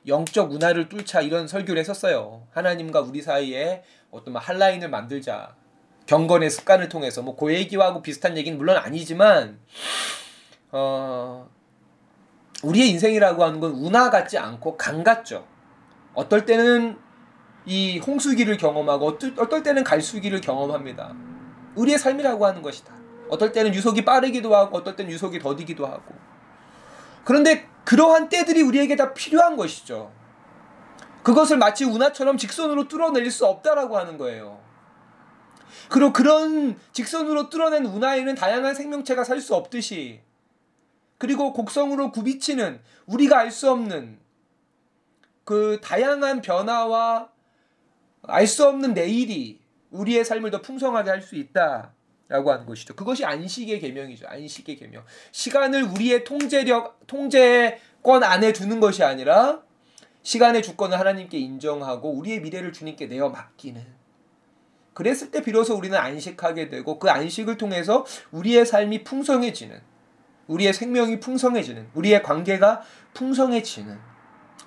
[0.08, 2.48] 영적 운하를 뚫자 이런 설교를 했었어요.
[2.52, 5.56] 하나님과 우리 사이에 어떤 뭐 한라인을 만들자.
[6.06, 9.60] 경건의 습관을 통해서 뭐 그 얘기하고 비슷한 얘기는 물론 아니지만
[10.72, 11.48] 어
[12.64, 15.46] 우리의 인생이라고 하는 건 운하 같지 않고 강 같죠.
[16.14, 16.98] 어떨 때는
[17.66, 21.14] 이 홍수기를 경험하고 어떨, 어떨 때는 갈수기를 경험합니다.
[21.76, 22.94] 우리의 삶이라고 하는 것이다.
[23.30, 26.16] 어떨 때는 유속이 빠르기도 하고 어떨 때는 유속이 더디기도 하고
[27.24, 30.12] 그런데 그러한 때들이 우리에게 다 필요한 것이죠.
[31.24, 34.60] 그것을 마치 운하처럼 직선으로 뚫어낼 수 없다라고 하는 거예요.
[35.90, 40.22] 그리고 그런 직선으로 뚫어낸 운하에는 다양한 생명체가 살 수 없듯이
[41.18, 44.20] 그리고 곡성으로 굽이치는 우리가 알 수 없는
[45.44, 47.30] 그 다양한 변화와
[48.24, 51.94] 알 수 없는 내일이 우리의 삶을 더 풍성하게 할 수 있다.
[52.30, 52.96] 라고 하는 것이죠.
[52.96, 54.28] 그것이 안식의 계명이죠.
[54.28, 55.04] 안식의 계명.
[55.32, 59.64] 시간을 우리의 통제력 통제권 안에 두는 것이 아니라
[60.22, 63.84] 시간의 주권을 하나님께 인정하고 우리의 미래를 주님께 내어 맡기는.
[64.94, 69.82] 그랬을 때 비로소 우리는 안식하게 되고 그 안식을 통해서 우리의 삶이 풍성해지는
[70.48, 73.98] 우리의 생명이 풍성해지는 우리의 관계가 풍성해지는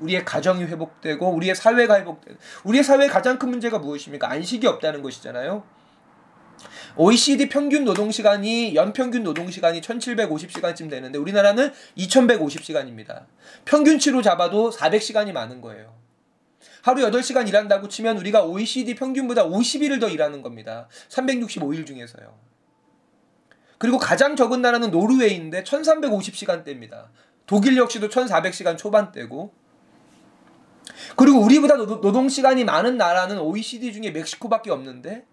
[0.00, 4.28] 우리의 가정이 회복되고 우리의 사회가 회복되는 우리의 사회의 가장 큰 문제가 무엇입니까?
[4.30, 5.62] 안식이 없다는 것이잖아요.
[6.96, 13.26] OECD 평균 노동 시간이 연평균 노동 시간이 1750시간쯤 되는데 우리나라는 2150시간입니다.
[13.64, 15.94] 평균치로 잡아도 400시간이 많은 거예요.
[16.82, 20.88] 하루 8시간 일한다고 치면 우리가 OECD 평균보다 50일을 더 일하는 겁니다.
[21.08, 22.38] 365일 중에서요.
[23.78, 27.06] 그리고 가장 적은 나라는 노르웨이인데 1350시간대입니다.
[27.46, 29.52] 독일 역시도 1400시간 초반대고
[31.16, 35.24] 그리고 우리보다 노동 시간이 많은 나라는 OECD 중에 멕시코밖에 없는데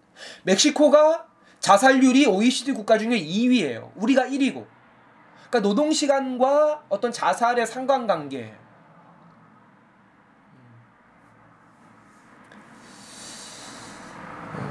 [0.44, 1.29] 멕시코가
[1.60, 3.92] 자살률이 OECD 국가 중에 2위예요.
[3.96, 4.66] 우리가 1위고.
[5.50, 8.54] 그러니까 노동 시간과 어떤 자살의 상관관계.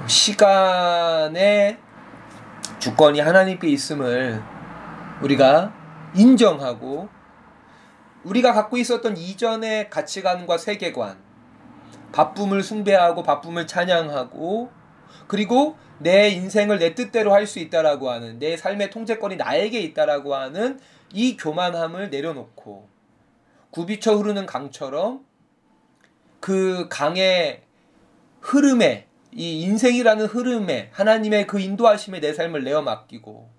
[0.07, 1.77] 시간의
[2.79, 4.41] 주권이 하나님께 있음을
[5.21, 5.71] 우리가
[6.15, 7.09] 인정하고
[8.23, 11.17] 우리가 갖고 있었던 이전의 가치관과 세계관,
[12.11, 14.78] 바쁨을 숭배하고 바쁨을 찬양하고
[15.27, 20.79] 그리고 내 인생을 내 뜻대로 할 수 있다라고 하는 내 삶의 통제권이 나에게 있다라고 하는
[21.13, 22.87] 이 교만함을 내려놓고
[23.71, 25.25] 굽이쳐 흐르는 강처럼
[26.39, 27.61] 그 강의
[28.41, 33.49] 흐름에 이 인생이라는 흐름에 하나님의 그 인도하심에 내 삶을 내어 맡기고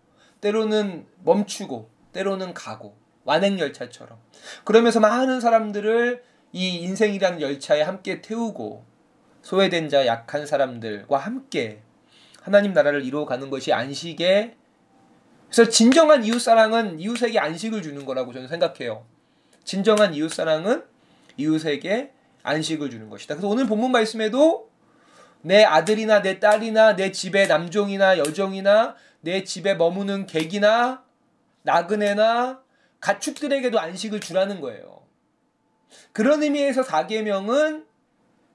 [0.40, 4.18] 때로는 멈추고 때로는 가고 완행열차처럼.
[4.64, 8.84] 그러면서 많은 사람들을 이 인생이라는 열차에 함께 태우고
[9.42, 11.82] 소외된 자 약한 사람들과 함께
[12.42, 14.56] 하나님 나라를 이루어가는 것이 안식의
[15.50, 19.04] 그래서 진정한 이웃 사랑은 이웃에게 안식을 주는 거라고 저는 생각해요.
[19.64, 20.84] 진정한 이웃 사랑은
[21.36, 23.34] 이웃에게 안식을 주는 것이다.
[23.34, 24.70] 그래서 오늘 본문 말씀에도
[25.42, 31.04] 내 아들이나 내 딸이나 내 집의 남종이나 여종이나 내 집에 머무는 객이나
[31.62, 32.62] 나그네나
[33.00, 35.02] 가축들에게도 안식을 주라는 거예요.
[36.12, 37.89] 그런 의미에서 4계명은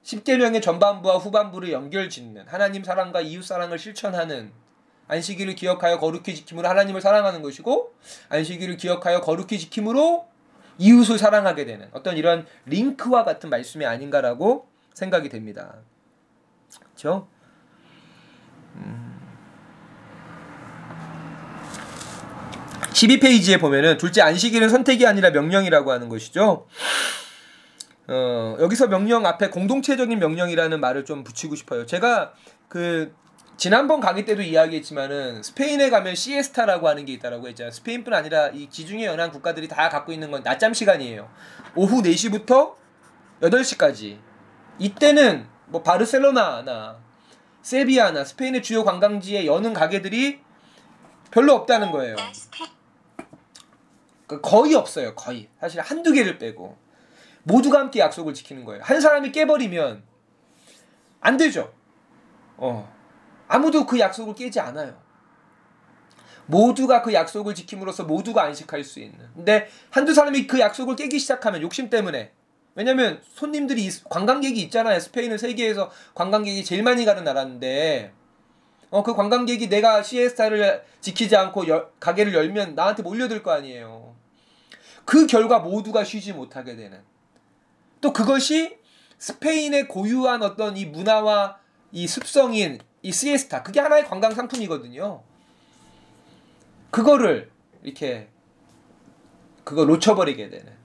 [0.06, 4.52] 10계명의 전반부와 후반부를 연결짓는 하나님 사랑과 이웃 사랑을 실천하는
[5.08, 7.92] 안식일을 기억하여 거룩히 지킴으로 하나님을 사랑하는 것이고
[8.28, 10.28] 안식일을 기억하여 거룩히 지킴으로
[10.78, 15.74] 이웃을 사랑하게 되는 어떤 이런 링크와 같은 말씀이 아닌가라고 생각이 됩니다.
[16.78, 17.26] 그렇죠?
[18.76, 19.16] 음.
[22.92, 26.66] 12페이지에 보면은 둘째 안식일은 선택이 아니라 명령이라고 하는 것이죠.
[28.08, 31.86] 어, 여기서 명령 앞에 공동체적인 명령이라는 말을 좀 붙이고 싶어요.
[31.86, 32.32] 제가
[32.68, 33.14] 그
[33.56, 37.70] 지난번 강의 때도 이야기했지만은 스페인에 가면 시에스타라고 하는 게 있다라고 했잖아요.
[37.72, 41.28] 스페인뿐 아니라 이 지중해 연안 국가들이 다 갖고 있는 건 낮잠 시간이에요.
[41.74, 42.74] 오후 4시부터
[43.40, 44.18] 8시까지.
[44.78, 46.98] 이때는 뭐 바르셀로나나
[47.62, 50.40] 세비야나 스페인의 주요 관광지에 여는 가게들이
[51.30, 52.16] 별로 없다는 거예요.
[54.26, 55.14] 그 거의 없어요.
[55.14, 55.48] 거의.
[55.58, 56.76] 사실 한두 개를 빼고.
[57.46, 58.82] 모두가 함께 약속을 지키는 거예요.
[58.82, 60.02] 한 사람이 깨버리면
[61.20, 61.72] 안 되죠.
[62.56, 62.92] 어.
[63.46, 65.00] 아무도 그 약속을 깨지 않아요.
[66.46, 69.18] 모두가 그 약속을 지킴으로써 모두가 안식할 수 있는.
[69.34, 72.32] 근데 한두 사람이 그 약속을 깨기 시작하면 욕심 때문에
[72.74, 74.98] 왜냐면 손님들이 관광객이 있잖아요.
[74.98, 78.12] 스페인은 세계에서 관광객이 제일 많이 가는 나라인데
[78.90, 84.16] 어 그 관광객이 내가 시에스타를 지키지 않고 여, 가게를 열면 나한테 몰려들 거 아니에요.
[85.04, 87.00] 그 결과 모두가 쉬지 못하게 되는.
[88.00, 88.78] 또 그것이
[89.18, 91.58] 스페인의 고유한 어떤 이 문화와
[91.92, 95.22] 이 습성인 이 시에스타 그게 하나의 관광 상품이거든요.
[96.90, 97.50] 그거를
[97.82, 98.28] 이렇게
[99.64, 100.76] 그거 놓쳐버리게 되는.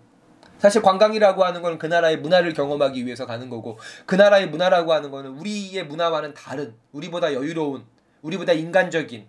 [0.61, 5.09] 사실 관광이라고 하는 건 그 나라의 문화를 경험하기 위해서 가는 거고 그 나라의 문화라고 하는
[5.09, 7.83] 거는 우리의 문화와는 다른 우리보다 여유로운
[8.21, 9.25] 우리보다 인간적인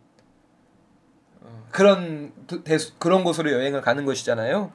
[1.41, 2.33] 어, 그런
[2.99, 4.73] 그런 곳으로 여행을 가는 것이잖아요.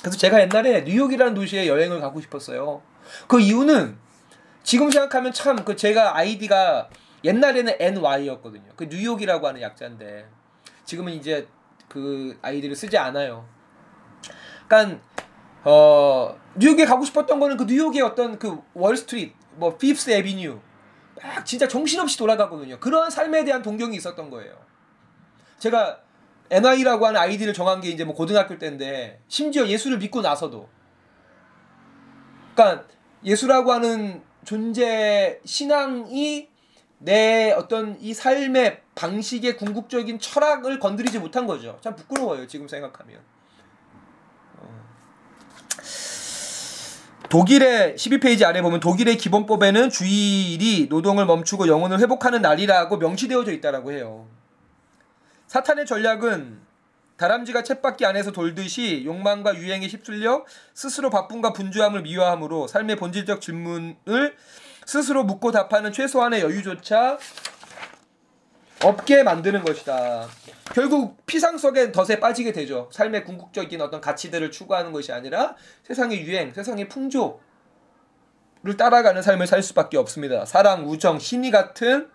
[0.00, 2.82] 그래서 제가 옛날에 뉴욕이라는 도시에 여행을 가고 싶었어요.
[3.28, 3.96] 그 이유는
[4.62, 6.88] 지금 생각하면 참 그 제가 아이디가
[7.24, 8.72] 옛날에는 NY였거든요.
[8.76, 10.26] 그 뉴욕이라고 하는 약자인데
[10.84, 11.46] 지금은 이제
[11.88, 13.46] 그 아이디를 쓰지 않아요.
[14.66, 15.00] 그러니까
[15.64, 20.58] 어 뉴욕에 가고 싶었던 거는 그 뉴욕의 어떤 그 월스트리트 뭐 Fifth Avenue
[21.22, 22.78] 막 진짜 정신없이 돌아가거든요.
[22.80, 24.54] 그런 삶에 대한 동경이 있었던 거예요.
[25.58, 26.00] 제가
[26.50, 30.68] NY라고 하는 아이디를 정한 게 이제 뭐 고등학교 때인데 심지어 예수를 믿고 나서도
[32.54, 32.86] 그러니까
[33.24, 36.48] 예수라고 하는 존재 신앙이
[36.98, 41.78] 내 어떤 이 삶의 방식의 궁극적인 철학을 건드리지 못한 거죠.
[41.80, 43.20] 참 부끄러워요 지금 생각하면.
[44.58, 44.84] 어.
[47.30, 54.26] 독일의 12페이지 아래 보면 독일의 기본법에는 주일이 노동을 멈추고 영혼을 회복하는 날이라고 명시되어져 있다라고 해요.
[55.50, 56.60] 사탄의 전략은
[57.16, 64.36] 다람쥐가 쳇바퀴 안에서 돌듯이 욕망과 유행에 휩쓸려 스스로 바쁨과 분주함을 미화함으로 삶의 본질적 질문을
[64.86, 67.18] 스스로 묻고 답하는 최소한의 여유조차
[68.84, 70.28] 없게 만드는 것이다.
[70.72, 72.88] 결국 피상 속에 덫에 빠지게 되죠.
[72.92, 77.40] 삶의 궁극적인 어떤 가치들을 추구하는 것이 아니라 세상의 유행, 세상의 풍조를
[78.78, 80.46] 따라가는 삶을 살 수밖에 없습니다.
[80.46, 82.08] 사랑, 우정, 신의 같은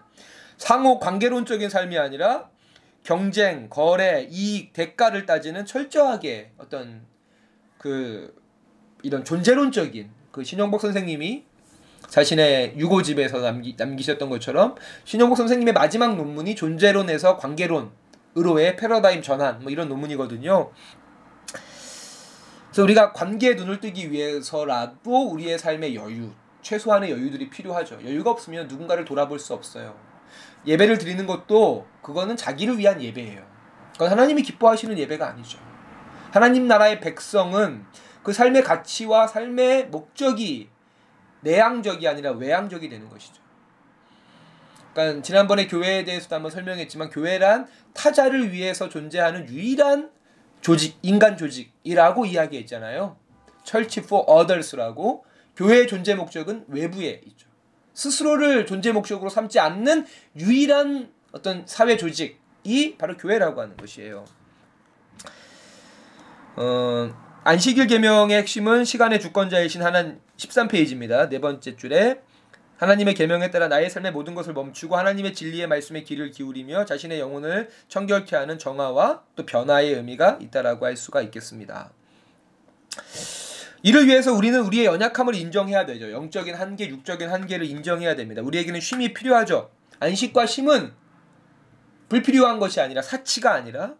[0.58, 2.54] 상호 관계론적인 삶이 아니라
[3.05, 7.05] 경쟁, 거래, 이익, 대가를 따지는 철저하게 어떤
[7.77, 8.35] 그
[9.03, 11.45] 이런 존재론적인 그 신영복 선생님이
[12.09, 19.87] 자신의 유고집에서 남기, 남기셨던 것처럼 신영복 선생님의 마지막 논문이 존재론에서 관계론으로의 패러다임 전환 뭐 이런
[19.87, 20.71] 논문이거든요.
[22.65, 26.31] 그래서 우리가 관계에 눈을 뜨기 위해서라도 우리의 삶의 여유,
[26.63, 27.99] 최소한의 여유들이 필요하죠.
[28.03, 30.14] 여유가 없으면 누군가를 돌아볼 수 없어요.
[30.67, 33.45] 예배를 드리는 것도 그거는 자기를 위한 예배예요.
[33.93, 35.60] 그건 하나님이 기뻐하시는 예배가 아니죠.
[36.32, 37.86] 하나님 나라의 백성은
[38.23, 40.69] 그 삶의 가치와 삶의 목적이
[41.41, 43.41] 내향적이 아니라 외향적이 되는 것이죠.
[44.93, 50.12] 그러니까 지난번에 교회에 대해서도 한번 설명했지만 교회란 타자를 위해서 존재하는 유일한
[50.62, 53.17] 조직, 인간 조직이라고 이야기했잖아요.
[53.63, 55.25] Church for Others라고
[55.56, 57.44] 교회의 존재 목적은 외부에 있죠.
[57.95, 60.05] 스스로를 존재 목적으로 삼지 않는
[60.38, 64.25] 유일한 어떤 사회 조직이 바로 교회라고 하는 것이에요.
[66.58, 71.29] 어, 안식일 계명의 핵심은 시간의 주권자이신 하나님 13페이지입니다.
[71.29, 72.21] 네 번째 줄에
[72.77, 77.69] 하나님의 계명에 따라 나의 삶의 모든 것을 멈추고 하나님의 진리의 말씀에 귀를 기울이며 자신의 영혼을
[77.88, 81.91] 청결케 하는 정화와 또 변화의 의미가 있다라고 할 수가 있겠습니다.
[83.86, 86.12] 이를 위해서 우리는 우리의 연약함을 인정해야 되죠.
[86.12, 88.41] 영적인 한계, 육적인 한계를 인정해야 됩니다.
[88.41, 89.69] 우리에게는 쉼이 필요하죠.
[90.00, 90.91] 안식과 쉼은
[92.10, 93.93] 불필요한 것이 아니라 사치가 아니라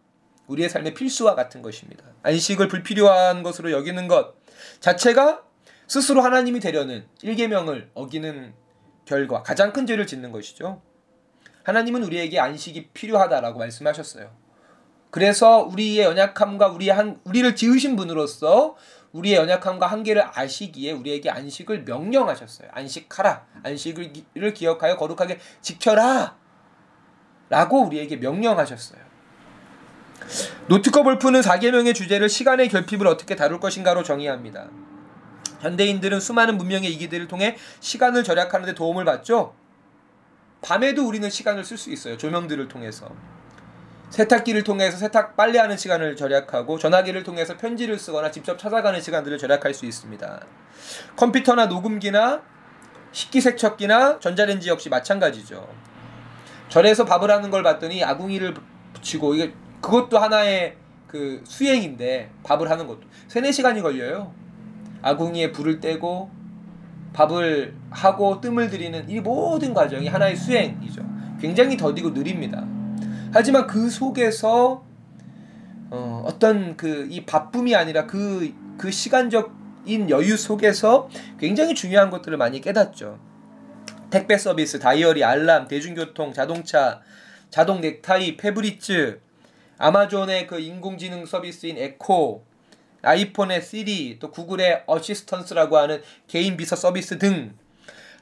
[0.48, 2.04] 우리의 삶의 필수와 같은 것입니다.
[2.24, 4.34] 안식을 불필요한 것으로 여기는 것
[4.80, 5.43] 자체가
[5.86, 8.56] 스스로 하나님이 되려는 일계명을 어기는
[9.06, 10.82] 결과 가장 큰 죄를 짓는 것이죠.
[11.62, 14.32] 하나님은 우리에게 안식이 필요하다라고 말씀하셨어요.
[15.12, 18.76] 그래서 우리의 연약함과 우리의 한, 우리를 지으신 분으로서
[19.15, 22.67] 우리의 연약함과 한계를 아시기에 우리에게 안식을 명령하셨어요.
[22.71, 23.45] 안식하라.
[23.63, 26.36] 안식을 기억하여 거룩하게 지켜라.
[27.49, 28.99] 라고 우리에게 명령하셨어요.
[30.67, 34.67] 노트커 볼프는 4계명의 주제를 시간의 결핍을 어떻게 다룰 것인가로 정의합니다.
[35.62, 39.56] 현대인들은 수많은 문명의 이기들을 통해 시간을 절약하는 데 도움을 받죠.
[40.62, 42.17] 밤에도 우리는 시간을 쓸 수 있어요.
[42.17, 43.15] 조명들을 통해서.
[44.15, 49.73] 세탁기를 통해서 세탁 빨래 하는 시간을 절약하고 전화기를 통해서 편지를 쓰거나 직접 찾아가는 시간들을 절약할
[49.73, 50.41] 수 있습니다.
[51.17, 52.41] 컴퓨터나 녹음기나
[53.12, 55.67] 식기세척기나 전자레인지 역시 마찬가지죠.
[56.69, 58.54] 절에서 밥을 하는 걸 봤더니 아궁이를
[58.93, 64.34] 붙이고 이게 그것도 하나의 그 수행인데 밥을 하는 것도 3, 4시간이 걸려요.
[65.01, 66.32] 아궁이에 불을 떼고
[67.12, 71.01] 밥을 하고 뜸을 들이는 이 모든 과정이 하나의 수행이죠.
[71.41, 72.65] 굉장히 더디고 느립니다.
[73.36, 74.86] 하지만 그 속에서
[75.91, 82.62] 어, 어떤 그 이 바쁨이 아니라 그, 그 시간적인 여유 속에서 굉장히 중요한 것들을 많이
[82.62, 83.19] 깨닫죠.
[84.10, 87.02] 택배 서비스, 다이어리, 알람, 대중교통, 자동차,
[87.50, 89.19] 자동 넥타이, 페브리즈,
[89.80, 92.45] 아마존의 그 인공지능 서비스인 에코,
[93.02, 97.54] 아이폰의 시리, 또 구글의 Assistance라고 하는 개인 비서 서비스 등.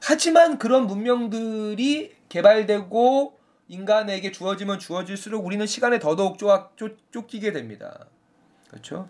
[0.02, 3.43] 하지만 그런 문명들이 개발되고
[3.74, 6.78] 인간에게 주어지면 주어질수록 우리는 시간에 더더욱 쫓,
[7.12, 8.06] 쫓기게 됩니다.
[8.70, 9.10] 그렇죠?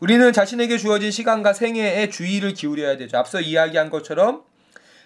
[0.00, 3.18] 우리는 자신에게 주어진 시간과 생애에 주의를 기울여야 되죠.
[3.18, 4.44] 앞서 이야기한 것처럼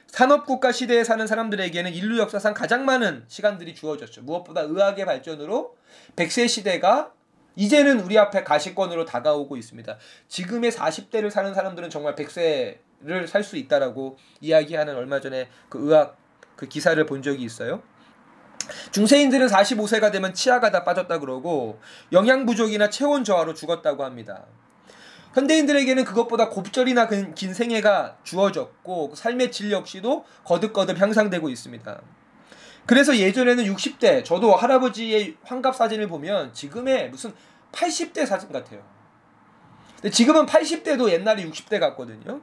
[0.07, 4.23] 산업국가 시대에 사는 사람들에게는 인류 역사상 가장 많은 시간들이 주어졌죠.
[4.23, 5.77] 무엇보다 의학의 발전으로
[6.17, 7.13] 100세 시대가
[7.57, 9.99] 이제는 우리 앞에 가시권으로 다가오고 있습니다.
[10.29, 16.17] 지금의 40대를 사는 사람들은 정말 100세를 살 수 있다라고 이야기하는 얼마 전에 그 의학
[16.55, 17.83] 그 기사를 본 적이 있어요.
[18.91, 21.81] 중세인들은 45세가 되면 치아가 다 빠졌다 그러고
[22.13, 24.45] 영양 부족이나 체온 저하로 죽었다고 합니다.
[25.35, 32.01] 현대인들에게는 그것보다 곱절이나 긴 생애가 주어졌고 삶의 질 역시도 거듭거듭 향상되고 있습니다.
[32.87, 37.35] 그래서 예전에는 60대 저도 할아버지의 환갑 사진을 보면 지금의 무슨
[37.73, 38.83] 80대 사진 같아요.
[39.97, 42.41] 근데 지금은 80대도 옛날에 60대 같거든요.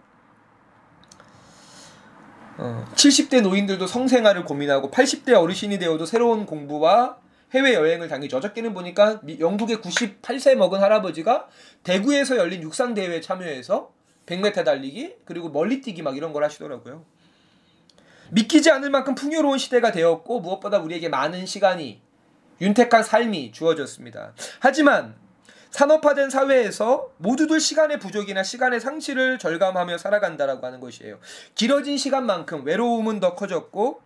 [2.57, 7.17] 어, 70대 노인들도 성생활을 고민하고 80대 어르신이 되어도 새로운 공부와
[7.53, 8.37] 해외 여행을 당기죠.
[8.37, 11.47] 어저께는 보니까 영국의 98세 먹은 할아버지가
[11.83, 13.91] 대구에서 열린 육상 대회에 참여해서
[14.25, 17.05] 100m 달리기 그리고 멀리뛰기 막 이런 걸 하시더라고요.
[18.31, 22.01] 믿기지 않을 만큼 풍요로운 시대가 되었고 무엇보다 우리에게 많은 시간이
[22.61, 24.33] 윤택한 삶이 주어졌습니다.
[24.59, 25.15] 하지만
[25.73, 31.19] 산업화된 사회에서 모두들 시간의 부족이나 시간의 상실을 절감하며 살아간다라고 하는 것이에요.
[31.55, 34.01] 길어진 시간만큼 외로움은 더 커졌고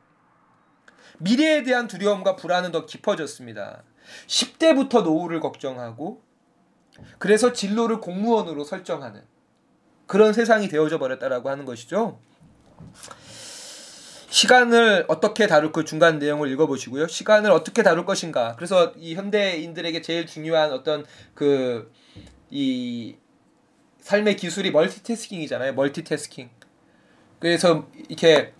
[1.19, 3.83] 미래에 대한 두려움과 불안은 더 깊어졌습니다.
[4.27, 6.21] 10대부터 노후를 걱정하고
[7.19, 9.23] 그래서 진로를 공무원으로 설정하는
[10.05, 12.21] 그런 세상이 되어져 버렸다라고 하는 것이죠.
[14.37, 17.07] 시간을 어떻게 다룰 그 중간 내용을 읽어보시고요.
[17.07, 18.55] 시간을 어떻게 다룰 것인가.
[18.55, 21.91] 그래서 이 현대인들에게 제일 중요한 어떤 그
[22.49, 23.17] 이
[23.99, 25.73] 삶의 기술이 멀티태스킹이잖아요.
[25.73, 26.49] 멀티태스킹.
[27.39, 28.53] 그래서 이렇게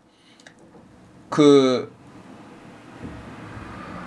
[1.29, 1.93] 그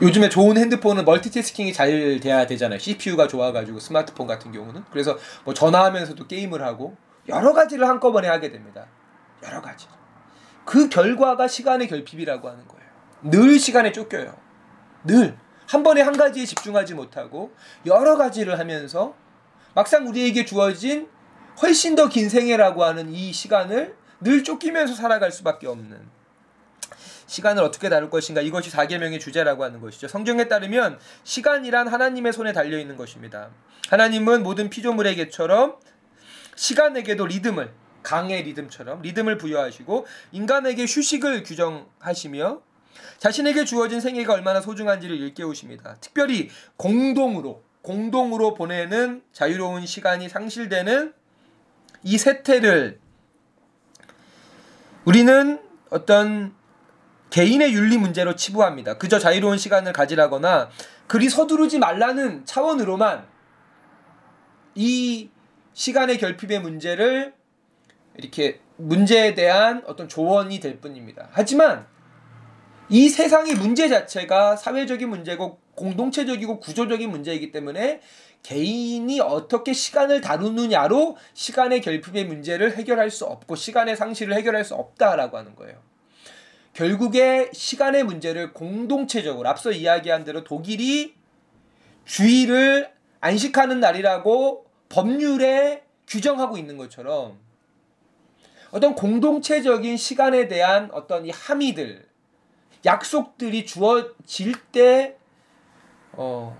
[0.02, 2.78] 요즘에 좋은 핸드폰은 멀티태스킹이 잘 돼야 되잖아요.
[2.78, 6.96] CPU가 좋아가지고 스마트폰 같은 경우는 그래서 뭐 전화하면서도 게임을 하고
[7.28, 8.86] 여러 가지를 한꺼번에 하게 됩니다.
[9.42, 9.86] 여러 가지.
[10.70, 12.84] 그 결과가 시간의 결핍이라고 하는 거예요.
[13.22, 14.36] 늘 시간에 쫓겨요.
[15.02, 15.36] 늘.
[15.66, 17.52] 한 번에 한 가지에 집중하지 못하고
[17.86, 19.16] 여러 가지를 하면서
[19.74, 21.08] 막상 우리에게 주어진
[21.60, 25.98] 훨씬 더 긴 생애라고 하는 이 시간을 늘 쫓기면서 살아갈 수밖에 없는
[27.26, 30.06] 시간을 어떻게 다룰 것인가 이것이 사계명의 주제라고 하는 것이죠.
[30.06, 33.50] 성경에 따르면 시간이란 하나님의 손에 달려 있는 것입니다.
[33.88, 35.78] 하나님은 모든 피조물에게처럼
[36.54, 37.72] 시간에게도 리듬을
[38.02, 42.62] 강의 리듬처럼 리듬을 부여하시고 인간에게 휴식을 규정하시며
[43.18, 45.96] 자신에게 주어진 생애가 얼마나 소중한지를 일깨우십니다.
[46.00, 51.14] 특별히 공동으로 공동으로 보내는 자유로운 시간이 상실되는
[52.02, 52.98] 이 세태를
[55.04, 56.54] 우리는 어떤
[57.30, 58.98] 개인의 윤리 문제로 치부합니다.
[58.98, 60.70] 그저 자유로운 시간을 가지라거나
[61.06, 63.26] 그리 서두르지 말라는 차원으로만
[64.74, 65.30] 이
[65.72, 67.34] 시간의 결핍의 문제를
[68.20, 71.28] 이렇게 문제에 대한 어떤 조언이 될 뿐입니다.
[71.32, 71.86] 하지만
[72.88, 78.00] 이 세상의 문제 자체가 사회적인 문제고 공동체적이고 구조적인 문제이기 때문에
[78.42, 85.36] 개인이 어떻게 시간을 다루느냐로 시간의 결핍의 문제를 해결할 수 없고 시간의 상실을 해결할 수 없다라고
[85.36, 85.76] 하는 거예요.
[86.72, 91.14] 결국에 시간의 문제를 공동체적으로 앞서 이야기한 대로 독일이
[92.04, 92.90] 주의를
[93.20, 97.38] 안식하는 날이라고 법률에 규정하고 있는 것처럼
[98.70, 102.06] 어떤 공동체적인 시간에 대한 어떤 이 함의들,
[102.84, 105.16] 약속들이 주어질 때,
[106.12, 106.56] 어,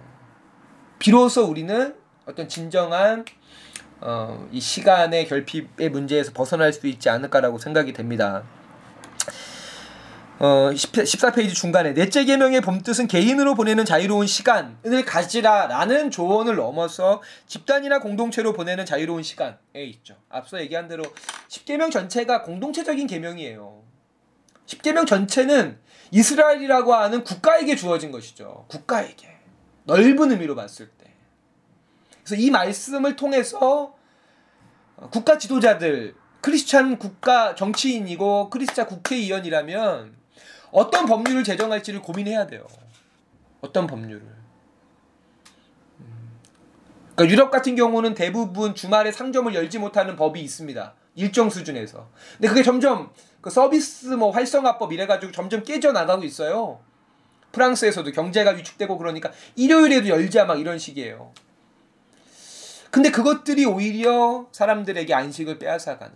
[0.98, 1.94] 비로소 우리는
[2.26, 3.24] 어떤 진정한
[4.00, 8.44] 어, 이 시간의 결핍의 문제에서 벗어날 수 있지 않을까라고 생각이 됩니다.
[10.42, 18.54] 어, 14페이지 중간에 넷째 계명의 봄뜻은 개인으로 보내는 자유로운 시간을 가지라라는 조언을 넘어서 집단이나 공동체로
[18.54, 20.16] 보내는 자유로운 시간에 있죠.
[20.30, 21.04] 앞서 얘기한 대로
[21.50, 23.82] 10계명 전체가 공동체적인 계명이에요.
[24.64, 25.78] 10계명 전체는
[26.10, 28.64] 이스라엘이라고 하는 국가에게 주어진 것이죠.
[28.68, 29.28] 국가에게.
[29.84, 31.12] 넓은 의미로 봤을 때.
[32.24, 33.94] 그래서 이 말씀을 통해서
[35.10, 40.19] 국가 지도자들 크리스찬 국가 정치인이고 크리스찬 국회의원이라면
[40.72, 42.66] 어떤 법률을 제정할지를 고민해야 돼요.
[43.60, 44.22] 어떤 법률을.
[46.00, 46.30] 음.
[47.14, 50.94] 그러니까 유럽 같은 경우는 대부분 주말에 상점을 열지 못하는 법이 있습니다.
[51.16, 52.08] 일정 수준에서.
[52.36, 53.10] 근데 그게 점점
[53.40, 56.80] 그 서비스 뭐 활성화법 이래가지고 점점 깨져 나가고 있어요.
[57.52, 61.32] 프랑스에서도 경제가 위축되고 그러니까 일요일에도 열자 막 이런 식이에요.
[62.90, 66.14] 근데 그것들이 오히려 사람들에게 안식을 빼앗아가는.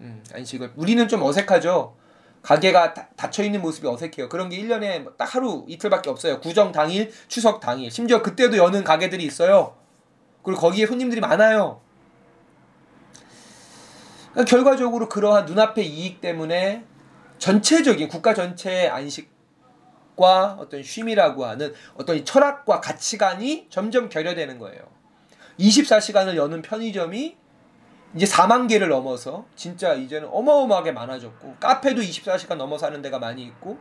[0.00, 0.72] 음, 안식을.
[0.76, 1.96] 우리는 좀 어색하죠.
[2.42, 4.28] 가게가 닫혀 있는 모습이 어색해요.
[4.28, 6.40] 그런 게 1년에 딱 하루 이틀밖에 없어요.
[6.40, 7.90] 구정 당일, 추석 당일.
[7.90, 9.76] 심지어 그때도 여는 가게들이 있어요.
[10.42, 11.80] 그리고 거기에 손님들이 많아요.
[14.32, 16.84] 그러니까 결과적으로 그러한 눈앞의 이익 때문에
[17.38, 24.82] 전체적인 국가 전체의 안식과 어떤 쉼이라고 하는 어떤 철학과 가치관이 점점 결여되는 거예요.
[25.58, 27.36] 24시간을 여는 편의점이
[28.14, 33.78] 이제 4만 개를 넘어서 진짜 이제는 어마어마하게 많아졌고 카페도 24시간 넘어서 하는 데가 많이 있고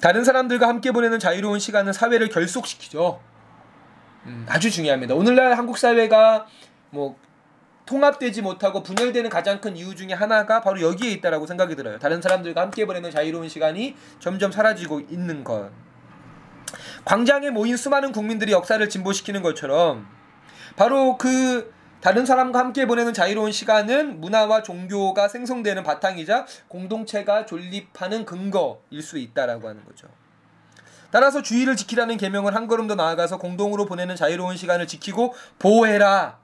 [0.00, 3.20] 다른 사람들과 함께 보내는 자유로운 시간은 사회를 결속시키죠.
[4.26, 5.14] 음, 아주 중요합니다.
[5.14, 6.46] 오늘날 한국 사회가
[6.90, 7.16] 뭐
[7.86, 11.98] 통합되지 못하고 분열되는 가장 큰 이유 중에 하나가 바로 여기에 있다라고 생각이 들어요.
[11.98, 15.70] 다른 사람들과 함께 보내는 자유로운 시간이 점점 사라지고 있는 것.
[17.04, 20.06] 광장에 모인 수많은 국민들이 역사를 진보시키는 것처럼
[20.76, 29.00] 바로 그 다른 사람과 함께 보내는 자유로운 시간은 문화와 종교가 생성되는 바탕이자 공동체가 존립하는 근거일
[29.02, 30.08] 수 있다라고 하는 거죠.
[31.10, 36.38] 따라서 주의를 지키라는 계명을 한 걸음 더 나아가서 공동으로 보내는 자유로운 시간을 지키고 보호해라.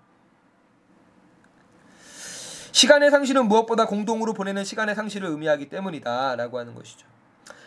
[2.73, 7.10] 시간의 상실은 무엇보다 공동으로 보내는 시간의 상실을 의미하기 때문이다라고 하는 것이죠.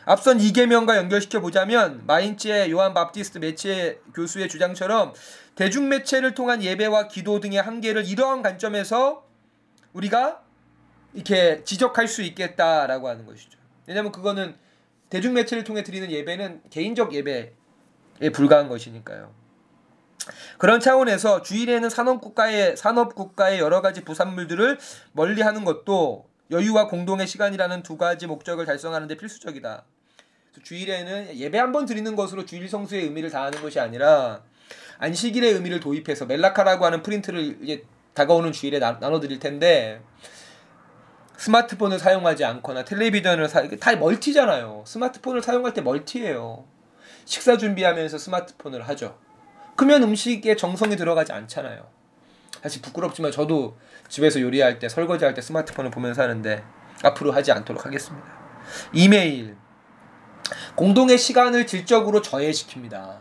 [0.06, 5.14] 앞선 이계명과 연결시켜 보자면 마인츠의 요한 밥티스트 매체 교수의 주장처럼
[5.56, 9.26] 대중 매체를 통한 예배와 기도 등의 한계를 이러한 관점에서
[9.94, 10.42] 우리가
[11.14, 13.58] 이렇게 지적할 수 있겠다라고 하는 것이죠.
[13.86, 14.56] 왜냐하면 그거는
[15.10, 17.54] 대중 매체를 통해 드리는 예배는 개인적 예배에
[18.34, 19.32] 불과한 것이니까요.
[20.58, 24.80] 그런 차원에서 주일에는 산업국가의 산업국가의 여러 가지 부산물들을
[25.12, 29.86] 멀리하는 것도 여유와 공동의 시간이라는 두 가지 목적을 달성하는데 필수적이다.
[30.62, 34.42] 주일에는 예배 한 번 드리는 것으로 주일 성수의 의미를 다하는 것이 아니라
[35.00, 37.84] 안식일의 의미를 도입해서 멜라카라고 하는 프린트를 이제
[38.14, 40.02] 다가오는 주일에 나, 나눠 드릴 텐데
[41.38, 44.84] 스마트폰을 사용하지 않거나 텔레비전을 사, 다 멀티잖아요.
[44.86, 46.66] 스마트폰을 사용할 때 멀티예요.
[47.26, 49.18] 식사 준비하면서 스마트폰을 하죠.
[49.76, 51.86] 그러면 음식에 정성이 들어가지 않잖아요.
[52.62, 53.78] 사실 부끄럽지만 저도
[54.08, 56.64] 집에서 요리할 때 설거지할 때 스마트폰을 보면서 하는데
[57.04, 58.26] 앞으로 하지 않도록 하겠습니다.
[58.94, 59.58] 이메일
[60.76, 63.18] 공동의 시간을 질적으로 저해시킵니다.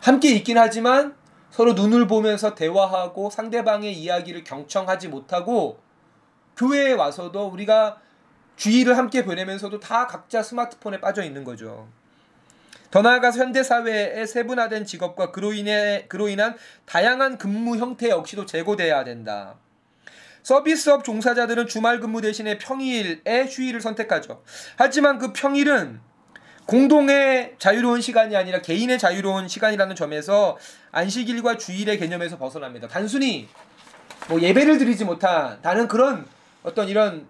[0.00, 1.14] 함께 있긴 하지만
[1.50, 5.78] 서로 눈을 보면서 대화하고 상대방의 이야기를 경청하지 못하고
[6.56, 8.00] 교회에 와서도 우리가
[8.56, 11.88] 주의를 함께 보내면서도 다 각자 스마트폰에 빠져 있는 거죠.
[12.90, 19.02] 더 나아가서 현대 사회의 세분화된 직업과 그로 인해 그로 인한 다양한 근무 형태 역시도 제고돼야
[19.02, 19.56] 된다.
[20.44, 24.42] 서비스업 종사자들은 주말 근무 대신에 평일에 휴일을 선택하죠.
[24.76, 26.00] 하지만 그 평일은
[26.66, 30.56] 공동의 자유로운 시간이 아니라 개인의 자유로운 시간이라는 점에서
[30.92, 32.88] 안식일과 주일의 개념에서 벗어납니다.
[32.88, 33.48] 단순히
[34.28, 36.26] 뭐 예배를 드리지 못한 다른 그런
[36.62, 37.28] 어떤 이런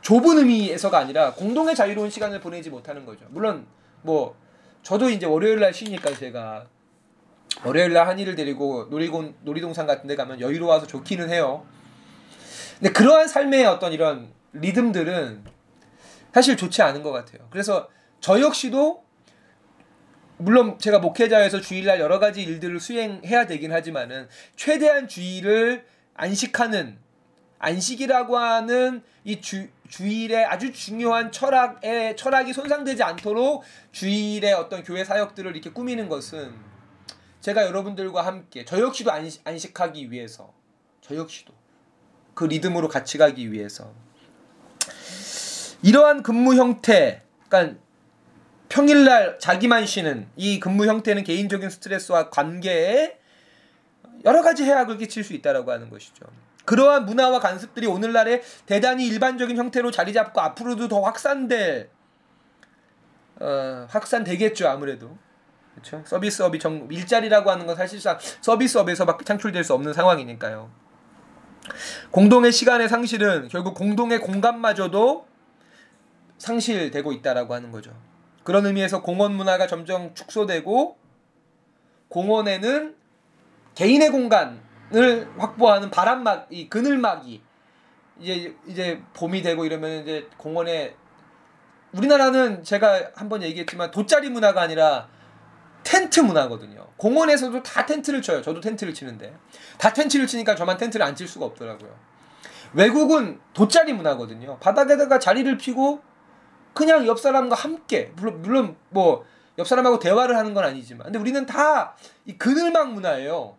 [0.00, 3.26] 좁은 의미에서가 아니라 공동의 자유로운 시간을 보내지 못하는 거죠.
[3.30, 3.66] 물론
[4.02, 4.36] 뭐
[4.82, 6.66] 저도 이제 월요일 날 쉬니까 제가
[7.64, 11.64] 월요일 날 한이를 데리고 놀이공 놀이동산 같은 데 가면 여유로워서 좋기는 해요.
[12.78, 15.44] 근데 그러한 삶의 어떤 이런 리듬들은
[16.32, 17.46] 사실 좋지 않은 것 같아요.
[17.50, 17.88] 그래서
[18.24, 19.04] 저 역시도
[20.38, 26.96] 물론 제가 목회자에서 주일날 여러 가지 일들을 수행해야 되긴 하지만은 최대한 주일을 안식하는
[27.58, 33.62] 안식이라고 하는 이 주, 주일의 아주 중요한 철학의 철학이 손상되지 않도록
[33.92, 36.54] 주일의 어떤 교회 사역들을 이렇게 꾸미는 것은
[37.42, 40.54] 제가 여러분들과 함께 저 역시도 안식, 안식하기 위해서
[41.02, 41.52] 저 역시도
[42.32, 43.92] 그 리듬으로 같이 가기 위해서
[45.82, 47.20] 이러한 근무 형태
[47.50, 47.83] 그러니까
[48.74, 53.20] 평일날 자기만 쉬는 이 근무 형태는 개인적인 스트레스와 관계에
[54.24, 56.26] 여러 가지 해악을 끼칠 수 있다라고 하는 것이죠.
[56.64, 61.88] 그러한 문화와 관습들이 오늘날에 대단히 일반적인 형태로 자리 잡고 앞으로도 더 확산될
[63.38, 65.16] 어, 확산되겠죠 아무래도.
[65.74, 70.68] 그렇죠 서비스업이 정 일자리라고 하는 건 사실상 서비스업에서밖에 창출될 수 없는 상황이니까요.
[72.10, 75.28] 공동의 시간의 상실은 결국 공동의 공간마저도
[76.38, 77.94] 상실되고 있다라고 하는 거죠
[78.44, 80.96] 그런 의미에서 공원 문화가 점점 축소되고
[82.08, 82.94] 공원에는
[83.74, 84.62] 개인의 공간
[84.94, 87.42] 을 확보하는 바람막 이 그늘막이
[88.20, 90.94] 이제 이제 봄이 되고 이러면 이제 공원에
[91.92, 95.08] 우리나라는 제가 한번 얘기했지만 돗자리 문화가 아니라
[95.82, 96.86] 텐트 문화거든요.
[96.96, 98.42] 공원에서도 다 텐트를 쳐요.
[98.42, 99.34] 저도 텐트를 치는데
[99.78, 101.92] 다 텐트를 치니까 저만 텐트를 안 칠 수가 없더라고요.
[102.74, 104.58] 외국은 돗자리 문화거든요.
[104.58, 106.02] 바닥에다가 자리를 피고
[106.74, 109.24] 그냥 옆 사람과 함께 물론 물론 뭐
[109.56, 111.94] 옆 사람하고 대화를 하는 건 아니지만 근데 우리는 다
[112.26, 113.56] 이 그늘막 문화예요.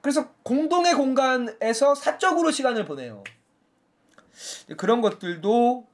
[0.00, 3.22] 그래서 공동의 공간에서 사적으로 시간을 보내요.
[4.76, 5.86] 그런 것들도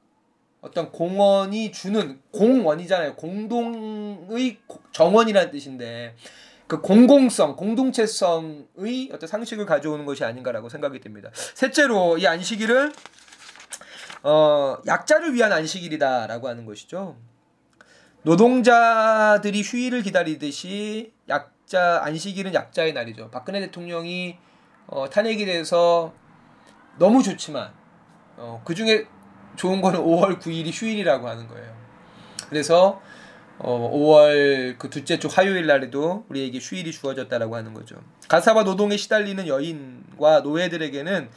[0.61, 3.15] 어떤 공원이 주는 공원이잖아요.
[3.15, 4.59] 공동의
[4.93, 6.15] 정원이라는 뜻인데
[6.67, 11.29] 그 공공성, 공동체성의 어떤 상식을 가져오는 것이 아닌가라고 생각이 듭니다.
[11.33, 12.93] 셋째로 이 안식일은
[14.23, 17.17] 어, 약자를 위한 안식일이다라고 하는 것이죠.
[18.23, 23.29] 노동자들이 휴일을 기다리듯이 약 약자 안식일은 약자의 날이죠.
[23.29, 24.37] 박근혜 대통령이
[24.87, 26.11] 어, 탄핵이 돼서
[26.97, 27.71] 너무 좋지만
[28.37, 29.05] 어, 그 중에
[29.55, 31.71] 좋은 거는 5월 9일이 휴일이라고 하는 거예요.
[32.49, 32.99] 그래서
[33.59, 38.01] 어, 5월 그 둘째 주 화요일 날에도 우리에게 휴일이 주어졌다라고 하는 거죠.
[38.27, 41.29] 가사와 노동에 시달리는 여인과 노예들에게는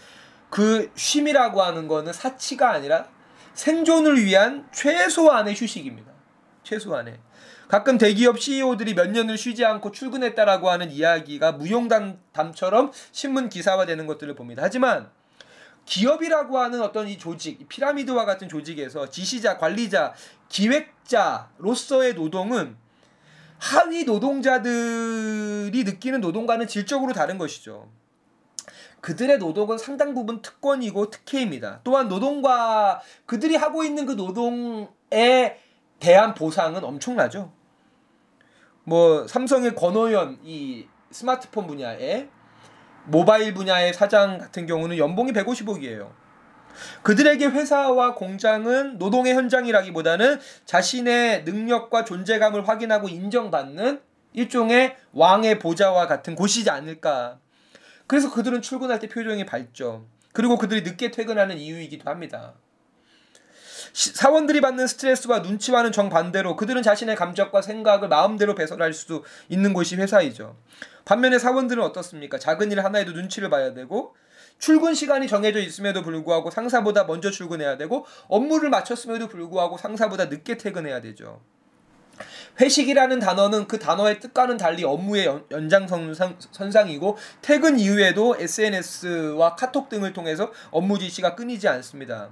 [0.53, 3.07] 그 쉼이라고 하는 거는 사치가 아니라
[3.55, 6.13] 생존을 위한 최소한의 휴식입니다.
[6.63, 7.19] 최소한의.
[7.69, 14.63] 가끔 대기업 CEO들이 몇 년을 쉬지 않고 출근했다라고 하는 이야기가 무용담처럼 신문 기사화되는 것들을 봅니다.
[14.63, 15.09] 하지만
[15.87, 20.13] 기업이라고 하는 어떤 이 조직, 피라미드와 같은 조직에서 지시자, 관리자,
[20.51, 22.77] 기획자로서의 노동은
[23.59, 27.89] 하위 노동자들이 느끼는 노동과는 질적으로 다른 것이죠.
[29.03, 31.81] 그들의 노동은 상당 부분 특권이고 특혜입니다.
[31.83, 35.57] 또한 노동과 그들이 하고 있는 그 노동에
[35.99, 37.53] 대한 보상은 엄청나죠.
[38.85, 42.29] 뭐 삼성의 권호연 이 스마트폰 분야에
[43.05, 46.11] 모바일 분야의 사장 같은 경우는 연봉이 150억이에요.
[47.03, 54.01] 그들에게 회사와 공장은 노동의 현장이라기보다는 자신의 능력과 존재감을 확인하고 인정받는
[54.33, 57.41] 일종의 왕의 보좌와 같은 곳이지 않을까.
[58.07, 60.07] 그래서 그들은 출근할 때 표정이 밝죠.
[60.33, 62.55] 그리고 그들이 늦게 퇴근하는 이유이기도 합니다.
[63.93, 70.57] 사원들이 받는 스트레스와 눈치와는 정반대로 그들은 자신의 감정과 생각을 마음대로 배설할 수 있는 곳이 회사이죠.
[71.05, 72.39] 반면에 사원들은 어떻습니까?
[72.39, 74.15] 작은 일 하나에도 눈치를 봐야 되고
[74.59, 81.01] 출근 시간이 정해져 있음에도 불구하고 상사보다 먼저 출근해야 되고 업무를 마쳤음에도 불구하고 상사보다 늦게 퇴근해야
[81.01, 81.41] 되죠.
[82.61, 90.13] 회식이라는 단어는 그 단어의 뜻과는 달리 업무의 연 장선상, 이고 퇴근 이후에도 SNS와 카톡 등을
[90.13, 92.29] 통해서 업무 지시가 끊이지 않습니다.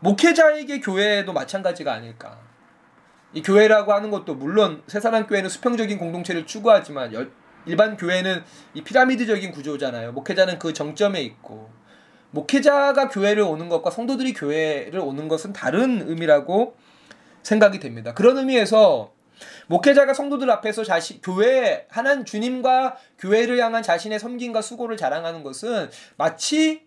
[0.00, 2.38] 목회자에게 교회도 마찬가지가 아닐까.
[3.34, 7.12] 이 교회라고 하는 것도 물론 새사랑 교회는 수평적인 공동체를 추구하지만
[7.66, 8.44] 일반 교회는
[8.74, 10.12] 이 피라미드적인 구조잖아요.
[10.12, 11.70] 목회자는 그 정점에 있고
[12.30, 16.76] 목회자가 교회를 오는 것과 성도들이 교회를 오는 것은 다른 의미라고
[17.42, 18.14] 생각이 됩니다.
[18.14, 19.12] 그런 의미에서
[19.66, 26.86] 목회자가 성도들 앞에서 자신 교회 하나님 주님과 교회를 향한 자신의 섬김과 수고를 자랑하는 것은 마치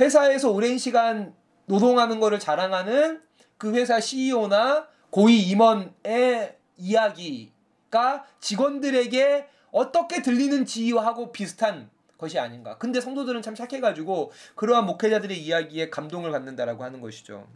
[0.00, 1.34] 회사에서 오랜 시간
[1.66, 3.20] 노동하는 것을 자랑하는
[3.58, 12.78] 그 회사 CEO나 고위 임원의 이야기가 직원들에게 어떻게 들리는지하고 비슷한 것이 아닌가.
[12.78, 17.46] 근데 성도들은 참 착해가지고 그러한 목회자들의 이야기에 감동을 갖는다라고 하는 것이죠.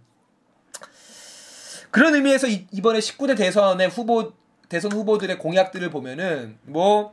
[1.93, 4.33] 그런 의미에서 이, 번에 19대 대선의 후보
[4.69, 7.13] 대선 후보들의 공약들을 보면은 뭐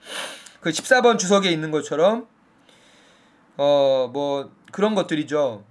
[0.61, 2.27] 그 14번 주석에 있는 것처럼
[3.57, 5.65] 어 뭐 그런 것들이죠.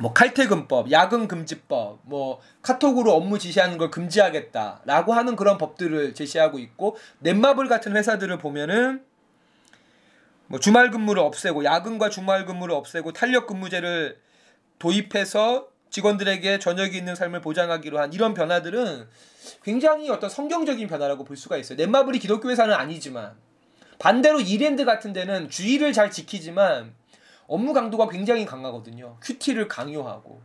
[0.00, 6.96] 뭐 칼퇴근법, 야근 금지법, 뭐 카톡으로 업무 지시하는 걸 금지하겠다라고 하는 그런 법들을 제시하고 있고
[7.18, 9.04] 넷마블 같은 회사들을 보면은
[10.46, 14.18] 뭐 주말 근무를 없애고 야근과 주말 근무를 없애고 탄력 근무제를
[14.78, 19.08] 도입해서 직원들에게 저녁이 있는 삶을 보장하기로 한 이런 변화들은
[19.62, 21.76] 굉장히 어떤 성경적인 변화라고 볼 수가 있어요.
[21.76, 23.34] 넷마블이 기독교 회사는 아니지만
[23.98, 26.94] 반대로 이랜드 같은 데는 주의를 잘 지키지만
[27.46, 29.16] 업무 강도가 굉장히 강하거든요.
[29.22, 30.40] 큐티를 강요하고.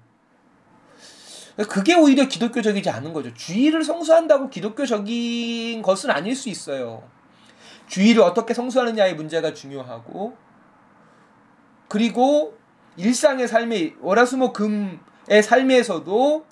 [1.69, 3.31] 그게 오히려 기독교적이지 않은 거죠.
[3.33, 7.07] 주의를 성수한다고 기독교적인 것은 아닐 수 있어요.
[7.87, 10.35] 주의를 어떻게 성수하느냐의 문제가 중요하고,
[11.87, 12.57] 그리고
[12.97, 14.99] 일상의 삶의 월화수목금의
[15.29, 16.45] 삶에서도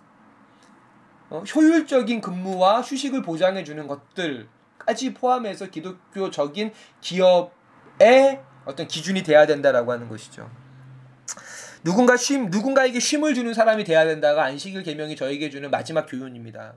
[1.30, 10.10] 어, 효율적인 근무와 휴식을 보장해 주는 것들까지 포함해서 기독교적인 기업의 어떤 기준이 돼야 된다라고 하는
[10.10, 10.50] 것이죠.
[11.84, 16.74] 누군가 쉼 누군가에게 쉼을 주는 사람이 돼야 된다가 안식일 계명이 저에게 주는 마지막 교훈입니다.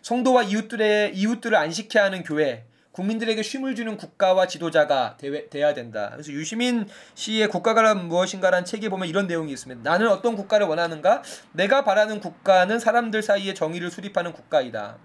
[0.00, 6.10] 성도와 이웃들의 이웃들을 안식케 하는 교회, 국민들에게 쉼을 주는 국가와 지도자가 되, 돼야 된다.
[6.12, 9.90] 그래서 유시민 씨의 국가가 무엇인가라는 책에 보면 이런 내용이 있습니다.
[9.90, 11.22] 나는 어떤 국가를 원하는가?
[11.52, 14.98] 내가 바라는 국가는 사람들 사이에 정의를 수립하는 국가이다.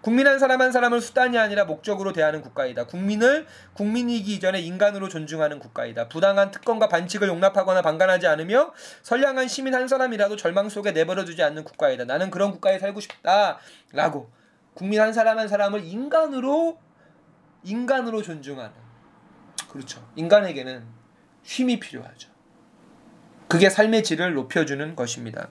[0.00, 2.86] 국민 한 사람 한 사람을 수단이 아니라 목적으로 대하는 국가이다.
[2.86, 6.08] 국민을 국민이기 이전에 인간으로 존중하는 국가이다.
[6.08, 8.72] 부당한 특권과 반칙을 용납하거나 방관하지 않으며
[9.02, 12.04] 선량한 시민 한 사람이라도 절망 속에 내버려두지 않는 국가이다.
[12.04, 13.58] 나는 그런 국가에 살고 싶다
[13.92, 14.30] 라고
[14.74, 16.78] 국민 한 사람 한 사람을 인간으로
[17.66, 18.72] 인간으로 존중하는
[19.68, 20.00] 그렇죠.
[20.16, 20.84] 인간에게는
[21.42, 22.30] 쉼이 필요하죠.
[23.48, 25.48] 그게 삶의 질을 높여주는 것입니다.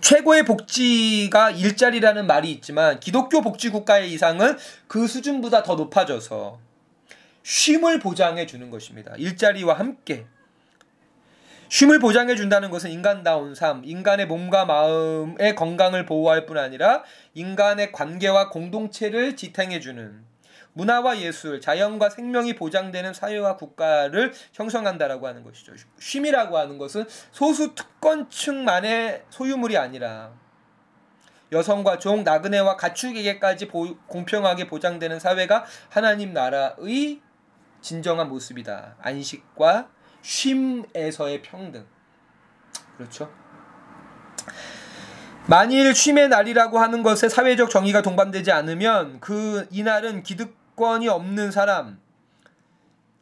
[0.00, 4.56] 최고의 복지가 일자리라는 말이 있지만 기독교 복지 국가의 이상은
[4.86, 6.60] 그 수준보다 더 높아져서
[7.42, 9.14] 쉼을 보장해 주는 것입니다.
[9.16, 10.26] 일자리와 함께
[11.68, 17.02] 쉼을 보장해 준다는 것은 인간다운 삶, 인간의 몸과 마음의 건강을 보호할 뿐 아니라
[17.34, 20.27] 인간의 관계와 공동체를 지탱해 주는
[20.78, 25.72] 문화와 예술, 자연과 생명이 보장되는 사회와 국가를 형성한다라고 하는 것이죠.
[25.98, 30.30] 쉼이라고 하는 것은 소수 특권층만의 소유물이 아니라
[31.50, 37.22] 여성과 종, 나그네와 가축에게까지 보, 공평하게 보장되는 사회가 하나님 나라의
[37.80, 38.98] 진정한 모습이다.
[39.00, 39.88] 안식과
[40.22, 41.86] 쉼에서의 평등.
[42.96, 43.32] 그렇죠?
[45.46, 51.98] 만일 쉼의 날이라고 하는 것에 사회적 정의가 동반되지 않으면 그 이날은 기득 특권이 없는 사람,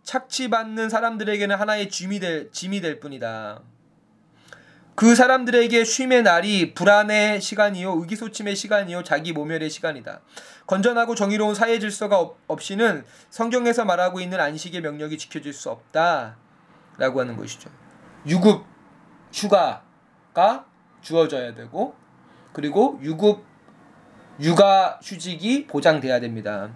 [0.03, 3.63] 착취받는 사람들에게는 하나의 짐이 될, 짐이 될 뿐이다.
[4.95, 10.21] 그 사람들에게 쉼의 날이 불안의 시간이요, 의기소침의 시간이요, 자기 모멸의 시간이다.
[10.67, 16.37] 건전하고 정의로운 사회 질서가 없이는 성경에서 말하고 있는 안식의 명령이 지켜질 수 없다.
[16.99, 17.71] 라고 하는 것이죠.
[18.27, 18.67] 유급
[19.33, 20.67] 휴가가
[21.01, 21.95] 주어져야 되고,
[22.53, 23.45] 그리고 유급
[24.41, 26.71] 육아 휴직이 보장돼야 됩니다.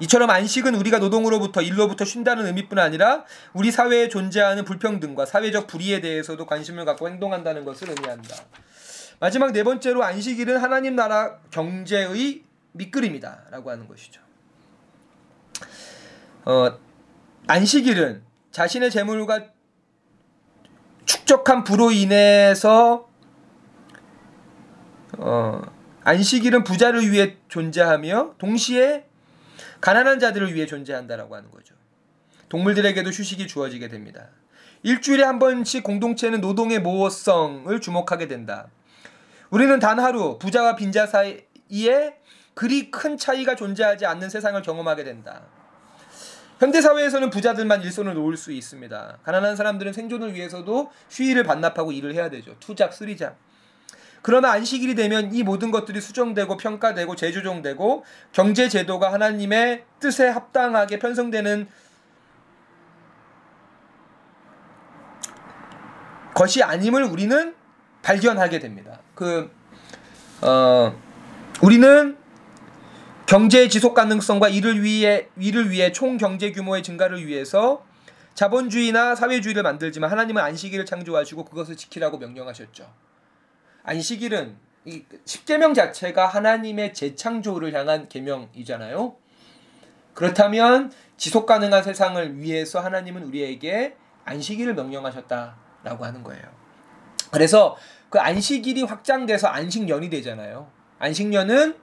[0.00, 6.46] 이처럼 안식은 우리가 노동으로부터 일로부터 쉰다는 의미뿐 아니라 우리 사회에 존재하는 불평등과 사회적 불의에 대해서도
[6.46, 8.36] 관심을 갖고 행동한다는 것을 의미한다.
[9.20, 14.22] 마지막 네 번째로 안식일은 하나님 나라 경제의 밑그림이다라고 하는 것이죠.
[16.44, 16.78] 어,
[17.46, 19.44] 안식일은 자신의 재물과
[21.04, 23.08] 축적한 부로 인해서
[25.18, 25.60] 어,
[26.02, 29.06] 안식일은 부자를 위해 존재하며 동시에
[29.80, 31.74] 가난한 자들을 위해 존재한다라고 하는 거죠.
[32.48, 34.28] 동물들에게도 휴식이 주어지게 됩니다.
[34.82, 38.68] 일주일에 한 번씩 공동체는 노동의 모호성을 주목하게 된다.
[39.50, 42.16] 우리는 단 하루 부자와 빈자 사이에
[42.54, 45.42] 그리 큰 차이가 존재하지 않는 세상을 경험하게 된다.
[46.58, 49.18] 현대 사회에서는 부자들만 일손을 놓을 수 있습니다.
[49.22, 52.54] 가난한 사람들은 생존을 위해서도 휴일을 반납하고 일을 해야 되죠.
[52.60, 53.34] 투잡, 쓰리잡.
[54.22, 61.68] 그러나 안식일이 되면 이 모든 것들이 수정되고 평가되고 재조정되고 경제 제도가 하나님의 뜻에 합당하게 편성되는
[66.34, 67.54] 것이 아님을 우리는
[68.02, 69.00] 발견하게 됩니다.
[69.14, 69.50] 그,
[70.42, 70.94] 어,
[71.62, 72.16] 우리는
[73.26, 77.84] 경제의 지속 가능성과 이를 위해, 이를 위해 총 경제 규모의 증가를 위해서
[78.34, 83.09] 자본주의나 사회주의를 만들지만 하나님은 안식일을 창조하시고 그것을 지키라고 명령하셨죠.
[83.82, 84.56] 안식일은
[84.86, 89.14] 이 십계명 자체가 하나님의 재창조를 향한 계명이잖아요.
[90.14, 96.42] 그렇다면 지속 가능한 세상을 위해서 하나님은 우리에게 안식일을 명령하셨다라고 하는 거예요.
[97.30, 97.76] 그래서
[98.08, 100.70] 그 안식일이 확장돼서 안식년이 되잖아요.
[100.98, 101.76] 안식년은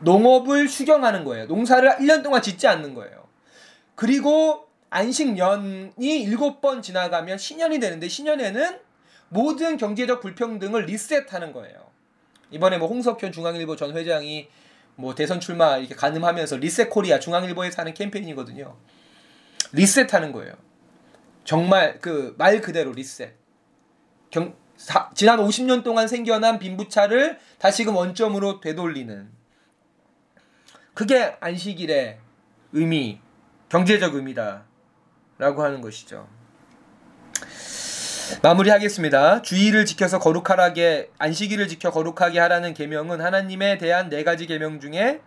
[0.00, 1.46] 농업을 수경하는 거예요.
[1.46, 3.26] 농사를 1년 동안 짓지 않는 거예요.
[3.94, 8.85] 그리고 안식년이 7번 지나가면 신년이 되는데 신년에는
[9.28, 11.86] 모든 경제적 불평등을 리셋하는 거예요.
[12.50, 14.48] 이번에 뭐 홍석현 중앙일보 전 회장이
[14.94, 18.76] 뭐 대선 출마 이렇게 가늠하면서 리셋 코리아 중앙일보에서 하는 캠페인이거든요.
[19.72, 20.54] 리셋하는 거예요.
[21.44, 23.34] 정말 그 말 그대로 리셋.
[24.30, 29.28] 경, 사, 지난 50년 동안 생겨난 빈부차를 다시금 원점으로 되돌리는
[30.94, 32.18] 그게 안식일의
[32.72, 33.20] 의미,
[33.68, 34.64] 경제적 의미다라고
[35.62, 36.28] 하는 것이죠.
[38.42, 39.42] 마무리하겠습니다.
[39.42, 45.20] 주의를 지켜서 거룩하게 안식일을 지켜 거룩하게 하라는 계명은 하나님에 대한 네 가지 계명 중에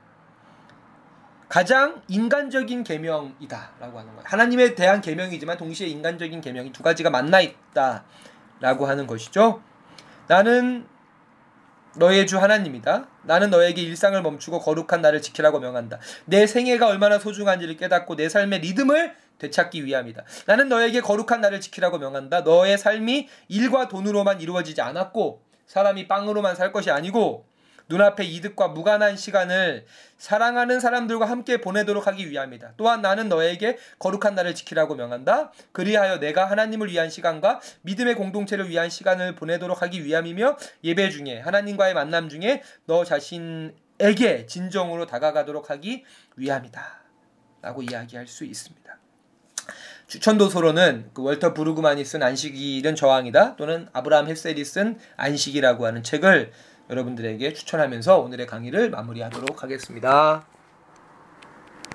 [1.47, 4.23] 가장 인간적인 계명이다라고 하는 거예요.
[4.23, 9.61] 하나님에 대한 계명이지만 동시에 인간적인 계명이 두 가지가 만나 있다라고 하는 것이죠.
[10.27, 10.85] 나는
[11.95, 13.07] 너의 주 하나님이다.
[13.23, 15.97] 나는 너에게 일상을 멈추고 거룩한 나를 지키라고 명한다.
[16.25, 20.23] 내 생애가 얼마나 소중한지를 깨닫고 내 삶의 리듬을 되찾기 위함이다.
[20.45, 22.41] 나는 너에게 거룩한 나를 지키라고 명한다.
[22.41, 27.49] 너의 삶이 일과 돈으로만 이루어지지 않았고 사람이 빵으로만 살 것이 아니고
[27.89, 29.85] 눈앞의 이득과 무관한 시간을
[30.17, 32.73] 사랑하는 사람들과 함께 보내도록 하기 위함이다.
[32.77, 35.51] 또한 나는 너에게 거룩한 날을 지키라고 명한다.
[35.71, 41.95] 그리하여 내가 하나님을 위한 시간과 믿음의 공동체를 위한 시간을 보내도록 하기 위함이며 예배 중에 하나님과의
[41.95, 46.99] 만남 중에 너 자신에게 진정으로 다가가도록 하기 위함이다.
[47.61, 48.98] 라고 이야기할 수 있습니다.
[50.09, 56.51] 추천 도서로는 그 월터 브루그만이 쓴 안식일은 저항이다 또는 아브라함 헬셀이 쓴 안식이라고 하는 책을
[56.89, 60.47] 여러분들에게 추천하면서 오늘의 강의를 마무리하도록 하겠습니다.